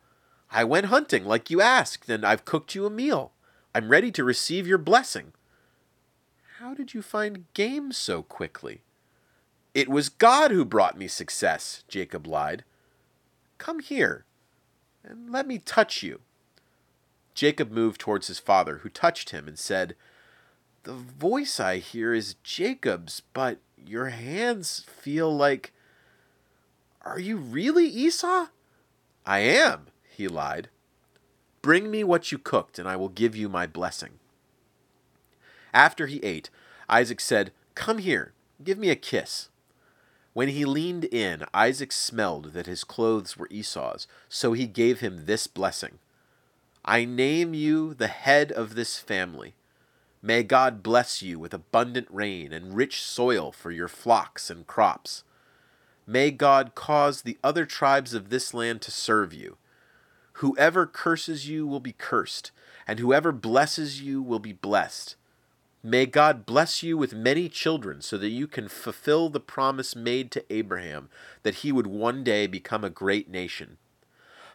I 0.50 0.64
went 0.64 0.86
hunting 0.86 1.24
like 1.24 1.50
you 1.50 1.60
asked, 1.60 2.08
and 2.08 2.24
I've 2.24 2.44
cooked 2.44 2.74
you 2.74 2.86
a 2.86 2.90
meal. 2.90 3.32
I'm 3.74 3.88
ready 3.88 4.10
to 4.12 4.24
receive 4.24 4.66
your 4.66 4.78
blessing. 4.78 5.32
How 6.58 6.74
did 6.74 6.92
you 6.92 7.02
find 7.02 7.44
game 7.54 7.92
so 7.92 8.22
quickly? 8.22 8.82
It 9.72 9.88
was 9.88 10.08
God 10.08 10.50
who 10.50 10.64
brought 10.64 10.98
me 10.98 11.06
success, 11.06 11.84
Jacob 11.86 12.26
lied. 12.26 12.64
Come 13.58 13.78
here, 13.78 14.24
and 15.04 15.30
let 15.30 15.46
me 15.46 15.58
touch 15.58 16.02
you. 16.02 16.20
Jacob 17.34 17.70
moved 17.70 18.00
towards 18.00 18.26
his 18.26 18.40
father, 18.40 18.78
who 18.78 18.88
touched 18.88 19.30
him 19.30 19.46
and 19.46 19.58
said, 19.58 19.94
The 20.82 20.94
voice 20.94 21.60
I 21.60 21.78
hear 21.78 22.12
is 22.12 22.34
Jacob's, 22.42 23.22
but 23.32 23.58
your 23.76 24.08
hands 24.08 24.84
feel 24.88 25.34
like. 25.34 25.72
Are 27.02 27.18
you 27.18 27.36
really 27.36 27.86
Esau? 27.86 28.46
I 29.24 29.40
am, 29.40 29.86
he 30.08 30.28
lied. 30.28 30.68
Bring 31.62 31.90
me 31.90 32.04
what 32.04 32.32
you 32.32 32.38
cooked, 32.38 32.78
and 32.78 32.88
I 32.88 32.96
will 32.96 33.08
give 33.08 33.36
you 33.36 33.48
my 33.48 33.66
blessing. 33.66 34.18
After 35.72 36.06
he 36.06 36.18
ate, 36.18 36.50
Isaac 36.88 37.20
said, 37.20 37.52
Come 37.74 37.98
here, 37.98 38.32
give 38.62 38.78
me 38.78 38.90
a 38.90 38.96
kiss. 38.96 39.48
When 40.32 40.48
he 40.48 40.64
leaned 40.64 41.04
in, 41.06 41.44
Isaac 41.52 41.92
smelled 41.92 42.52
that 42.52 42.66
his 42.66 42.84
clothes 42.84 43.36
were 43.36 43.48
Esau's, 43.50 44.06
so 44.28 44.52
he 44.52 44.66
gave 44.66 45.00
him 45.00 45.26
this 45.26 45.46
blessing 45.46 45.98
I 46.84 47.04
name 47.04 47.52
you 47.52 47.92
the 47.92 48.08
head 48.08 48.50
of 48.52 48.74
this 48.74 48.98
family. 48.98 49.54
May 50.22 50.42
God 50.42 50.82
bless 50.82 51.20
you 51.20 51.38
with 51.38 51.52
abundant 51.52 52.08
rain 52.10 52.52
and 52.52 52.74
rich 52.74 53.02
soil 53.02 53.52
for 53.52 53.70
your 53.70 53.88
flocks 53.88 54.50
and 54.50 54.66
crops. 54.66 55.24
May 56.10 56.32
God 56.32 56.74
cause 56.74 57.22
the 57.22 57.38
other 57.44 57.64
tribes 57.64 58.14
of 58.14 58.30
this 58.30 58.52
land 58.52 58.82
to 58.82 58.90
serve 58.90 59.32
you. 59.32 59.58
Whoever 60.32 60.84
curses 60.84 61.48
you 61.48 61.68
will 61.68 61.78
be 61.78 61.92
cursed, 61.92 62.50
and 62.84 62.98
whoever 62.98 63.30
blesses 63.30 64.02
you 64.02 64.20
will 64.20 64.40
be 64.40 64.52
blessed. 64.52 65.14
May 65.84 66.06
God 66.06 66.44
bless 66.44 66.82
you 66.82 66.98
with 66.98 67.14
many 67.14 67.48
children 67.48 68.02
so 68.02 68.18
that 68.18 68.30
you 68.30 68.48
can 68.48 68.66
fulfill 68.66 69.28
the 69.28 69.38
promise 69.38 69.94
made 69.94 70.32
to 70.32 70.44
Abraham 70.52 71.10
that 71.44 71.56
he 71.56 71.70
would 71.70 71.86
one 71.86 72.24
day 72.24 72.48
become 72.48 72.82
a 72.82 72.90
great 72.90 73.30
nation. 73.30 73.76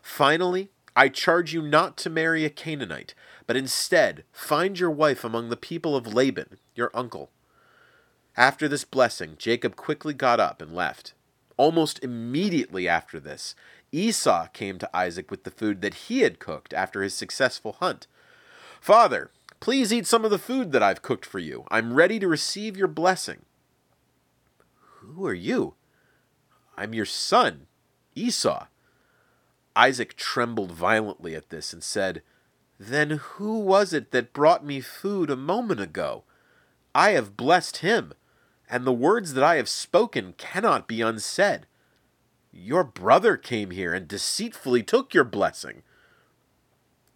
Finally, 0.01 0.71
I 0.93 1.07
charge 1.07 1.53
you 1.53 1.61
not 1.61 1.95
to 1.99 2.09
marry 2.09 2.43
a 2.43 2.49
Canaanite, 2.49 3.13
but 3.47 3.55
instead 3.55 4.25
find 4.33 4.77
your 4.77 4.91
wife 4.91 5.23
among 5.23 5.47
the 5.47 5.55
people 5.55 5.95
of 5.95 6.13
Laban, 6.13 6.57
your 6.75 6.91
uncle. 6.93 7.31
After 8.35 8.67
this 8.67 8.83
blessing, 8.83 9.35
Jacob 9.37 9.77
quickly 9.77 10.13
got 10.13 10.41
up 10.41 10.61
and 10.61 10.75
left. 10.75 11.13
Almost 11.57 12.03
immediately 12.03 12.87
after 12.87 13.19
this, 13.19 13.55
Esau 13.91 14.47
came 14.47 14.77
to 14.79 14.95
Isaac 14.95 15.31
with 15.31 15.43
the 15.43 15.51
food 15.51 15.81
that 15.81 15.93
he 15.93 16.21
had 16.21 16.39
cooked 16.39 16.73
after 16.73 17.01
his 17.01 17.13
successful 17.13 17.77
hunt. 17.79 18.07
Father, 18.81 19.31
Please 19.65 19.91
eat 19.91 20.05
some 20.05 20.23
of 20.23 20.29
the 20.29 20.37
food 20.37 20.71
that 20.71 20.83
I've 20.83 21.01
cooked 21.01 21.25
for 21.25 21.39
you. 21.39 21.65
I'm 21.71 21.95
ready 21.95 22.19
to 22.19 22.27
receive 22.27 22.77
your 22.77 22.87
blessing. 22.87 23.45
Who 24.99 25.25
are 25.25 25.33
you? 25.33 25.73
I'm 26.77 26.93
your 26.93 27.05
son, 27.05 27.67
Esau. 28.13 28.67
Isaac 29.75 30.15
trembled 30.15 30.71
violently 30.71 31.33
at 31.35 31.49
this 31.49 31.73
and 31.73 31.83
said, 31.83 32.21
Then 32.79 33.11
who 33.11 33.57
was 33.57 33.91
it 33.91 34.11
that 34.11 34.33
brought 34.33 34.63
me 34.63 34.81
food 34.81 35.31
a 35.31 35.35
moment 35.35 35.79
ago? 35.79 36.25
I 36.93 37.11
have 37.11 37.35
blessed 37.35 37.77
him, 37.77 38.13
and 38.69 38.85
the 38.85 38.93
words 38.93 39.33
that 39.33 39.43
I 39.43 39.55
have 39.55 39.69
spoken 39.69 40.33
cannot 40.37 40.87
be 40.87 41.01
unsaid. 41.01 41.67
Your 42.51 42.83
brother 42.83 43.37
came 43.37 43.71
here 43.71 43.93
and 43.93 44.07
deceitfully 44.07 44.83
took 44.83 45.13
your 45.13 45.23
blessing. 45.23 45.83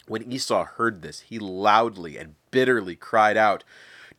When 0.07 0.31
Esau 0.31 0.65
heard 0.65 1.01
this, 1.01 1.21
he 1.21 1.39
loudly 1.39 2.17
and 2.17 2.35
bitterly 2.51 2.95
cried 2.95 3.37
out, 3.37 3.63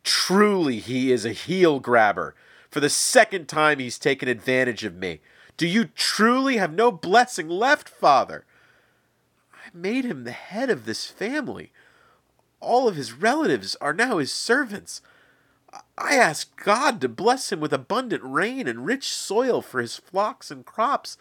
Truly 0.02 0.78
he 0.78 1.12
is 1.12 1.24
a 1.24 1.32
heel 1.32 1.78
grabber. 1.78 2.34
For 2.70 2.80
the 2.80 2.88
second 2.88 3.48
time 3.48 3.80
he's 3.80 3.98
taken 3.98 4.28
advantage 4.28 4.84
of 4.84 4.94
me. 4.94 5.20
Do 5.56 5.66
you 5.66 5.84
truly 5.84 6.56
have 6.56 6.72
no 6.72 6.90
blessing 6.90 7.48
left, 7.48 7.88
father? 7.88 8.46
I 9.52 9.68
made 9.74 10.04
him 10.04 10.24
the 10.24 10.30
head 10.30 10.70
of 10.70 10.86
this 10.86 11.06
family. 11.06 11.72
All 12.60 12.88
of 12.88 12.96
his 12.96 13.12
relatives 13.12 13.76
are 13.80 13.92
now 13.92 14.18
his 14.18 14.32
servants. 14.32 15.02
I 15.96 16.14
asked 16.14 16.56
God 16.56 17.00
to 17.00 17.08
bless 17.08 17.52
him 17.52 17.60
with 17.60 17.72
abundant 17.72 18.22
rain 18.24 18.66
and 18.66 18.86
rich 18.86 19.08
soil 19.08 19.62
for 19.62 19.80
his 19.80 19.96
flocks 19.96 20.50
and 20.50 20.64
crops. 20.64 21.16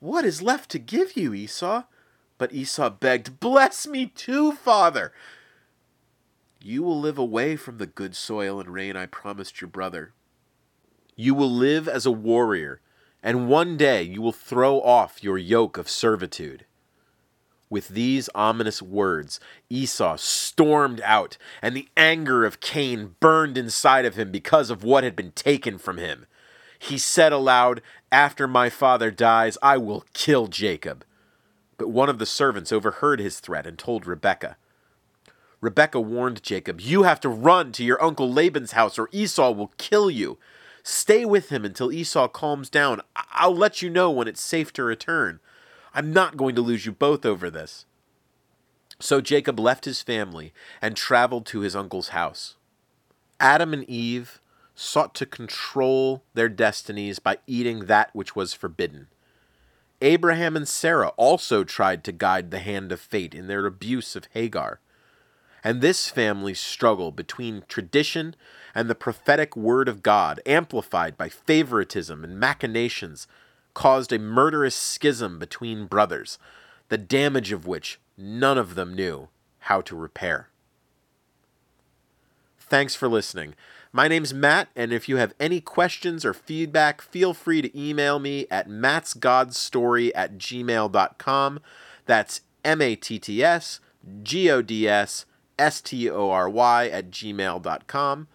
What 0.00 0.24
is 0.24 0.42
left 0.42 0.70
to 0.70 0.78
give 0.78 1.16
you, 1.16 1.32
Esau? 1.32 1.84
But 2.38 2.52
Esau 2.52 2.90
begged, 2.90 3.38
Bless 3.40 3.86
me 3.86 4.06
too, 4.06 4.52
father. 4.52 5.12
You 6.62 6.82
will 6.82 6.98
live 6.98 7.18
away 7.18 7.56
from 7.56 7.78
the 7.78 7.86
good 7.86 8.14
soil 8.14 8.60
and 8.60 8.68
rain 8.70 8.96
I 8.96 9.06
promised 9.06 9.60
your 9.60 9.68
brother. 9.68 10.12
You 11.16 11.34
will 11.34 11.50
live 11.50 11.88
as 11.88 12.06
a 12.06 12.10
warrior, 12.10 12.80
and 13.22 13.48
one 13.48 13.76
day 13.76 14.02
you 14.02 14.20
will 14.22 14.32
throw 14.32 14.80
off 14.80 15.22
your 15.22 15.38
yoke 15.38 15.78
of 15.78 15.88
servitude. 15.88 16.66
With 17.70 17.88
these 17.88 18.28
ominous 18.34 18.82
words, 18.82 19.38
Esau 19.68 20.16
stormed 20.16 21.00
out, 21.04 21.38
and 21.62 21.76
the 21.76 21.88
anger 21.96 22.44
of 22.44 22.58
Cain 22.58 23.14
burned 23.20 23.56
inside 23.56 24.04
of 24.04 24.16
him 24.16 24.32
because 24.32 24.70
of 24.70 24.82
what 24.82 25.04
had 25.04 25.14
been 25.14 25.30
taken 25.30 25.78
from 25.78 25.96
him. 25.96 26.26
He 26.80 26.98
said 26.98 27.32
aloud, 27.32 27.80
After 28.10 28.48
my 28.48 28.70
father 28.70 29.12
dies, 29.12 29.56
I 29.62 29.76
will 29.76 30.04
kill 30.12 30.48
Jacob. 30.48 31.04
But 31.78 31.90
one 31.90 32.08
of 32.08 32.18
the 32.18 32.26
servants 32.26 32.72
overheard 32.72 33.20
his 33.20 33.38
threat 33.38 33.68
and 33.68 33.78
told 33.78 34.04
Rebekah. 34.04 34.56
Rebekah 35.60 36.00
warned 36.00 36.42
Jacob, 36.42 36.80
You 36.80 37.04
have 37.04 37.20
to 37.20 37.28
run 37.28 37.70
to 37.72 37.84
your 37.84 38.02
uncle 38.02 38.32
Laban's 38.32 38.72
house, 38.72 38.98
or 38.98 39.08
Esau 39.12 39.52
will 39.52 39.72
kill 39.78 40.10
you. 40.10 40.38
Stay 40.82 41.24
with 41.24 41.50
him 41.50 41.64
until 41.64 41.92
Esau 41.92 42.26
calms 42.26 42.68
down. 42.68 43.00
I'll 43.14 43.54
let 43.54 43.80
you 43.80 43.90
know 43.90 44.10
when 44.10 44.26
it's 44.26 44.40
safe 44.40 44.72
to 44.72 44.82
return. 44.82 45.38
I'm 45.94 46.12
not 46.12 46.36
going 46.36 46.54
to 46.54 46.62
lose 46.62 46.86
you 46.86 46.92
both 46.92 47.26
over 47.26 47.50
this. 47.50 47.86
So 49.00 49.20
Jacob 49.20 49.58
left 49.58 49.86
his 49.86 50.02
family 50.02 50.52
and 50.82 50.96
traveled 50.96 51.46
to 51.46 51.60
his 51.60 51.74
uncle's 51.74 52.08
house. 52.08 52.56
Adam 53.38 53.72
and 53.72 53.88
Eve 53.88 54.40
sought 54.74 55.14
to 55.14 55.26
control 55.26 56.22
their 56.34 56.48
destinies 56.48 57.18
by 57.18 57.38
eating 57.46 57.86
that 57.86 58.10
which 58.14 58.36
was 58.36 58.54
forbidden. 58.54 59.08
Abraham 60.02 60.56
and 60.56 60.66
Sarah 60.66 61.12
also 61.16 61.64
tried 61.64 62.04
to 62.04 62.12
guide 62.12 62.50
the 62.50 62.58
hand 62.60 62.92
of 62.92 63.00
fate 63.00 63.34
in 63.34 63.46
their 63.46 63.66
abuse 63.66 64.16
of 64.16 64.28
Hagar. 64.32 64.80
And 65.62 65.80
this 65.80 66.08
family 66.08 66.54
struggle 66.54 67.12
between 67.12 67.64
tradition 67.68 68.34
and 68.74 68.88
the 68.88 68.94
prophetic 68.94 69.56
word 69.56 69.88
of 69.88 70.02
God, 70.02 70.40
amplified 70.46 71.18
by 71.18 71.28
favoritism 71.28 72.24
and 72.24 72.40
machinations, 72.40 73.26
caused 73.74 74.12
a 74.12 74.18
murderous 74.18 74.74
schism 74.74 75.38
between 75.38 75.86
brothers, 75.86 76.38
the 76.88 76.98
damage 76.98 77.52
of 77.52 77.66
which 77.66 77.98
none 78.16 78.58
of 78.58 78.74
them 78.74 78.94
knew 78.94 79.28
how 79.60 79.80
to 79.82 79.96
repair. 79.96 80.48
Thanks 82.58 82.94
for 82.94 83.08
listening. 83.08 83.54
My 83.92 84.06
name's 84.06 84.32
Matt, 84.32 84.68
and 84.76 84.92
if 84.92 85.08
you 85.08 85.16
have 85.16 85.34
any 85.40 85.60
questions 85.60 86.24
or 86.24 86.32
feedback, 86.32 87.02
feel 87.02 87.34
free 87.34 87.60
to 87.60 87.78
email 87.78 88.20
me 88.20 88.46
at 88.48 88.68
mattsgodstory 88.68 90.12
at 90.14 90.38
gmail.com. 90.38 91.60
That's 92.06 92.42
M 92.64 92.80
A 92.80 92.94
T 92.94 93.18
T 93.18 93.42
S 93.42 93.80
G 94.22 94.48
O 94.50 94.62
D 94.62 94.88
S 94.88 95.26
S 95.58 95.80
T 95.80 96.08
O 96.08 96.30
R 96.30 96.48
Y 96.48 96.88
at 96.88 97.10
gmail.com. 97.10 98.28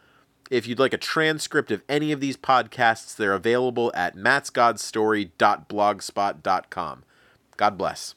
If 0.52 0.68
you'd 0.68 0.80
like 0.80 0.94
a 0.94 0.98
transcript 0.98 1.72
of 1.72 1.82
any 1.90 2.12
of 2.12 2.20
these 2.20 2.38
podcasts, 2.38 3.16
they're 3.16 3.34
available 3.34 3.92
at 3.96 4.16
mattsgodstory.blogspot.com. 4.16 7.04
God 7.58 7.78
bless. 7.78 8.16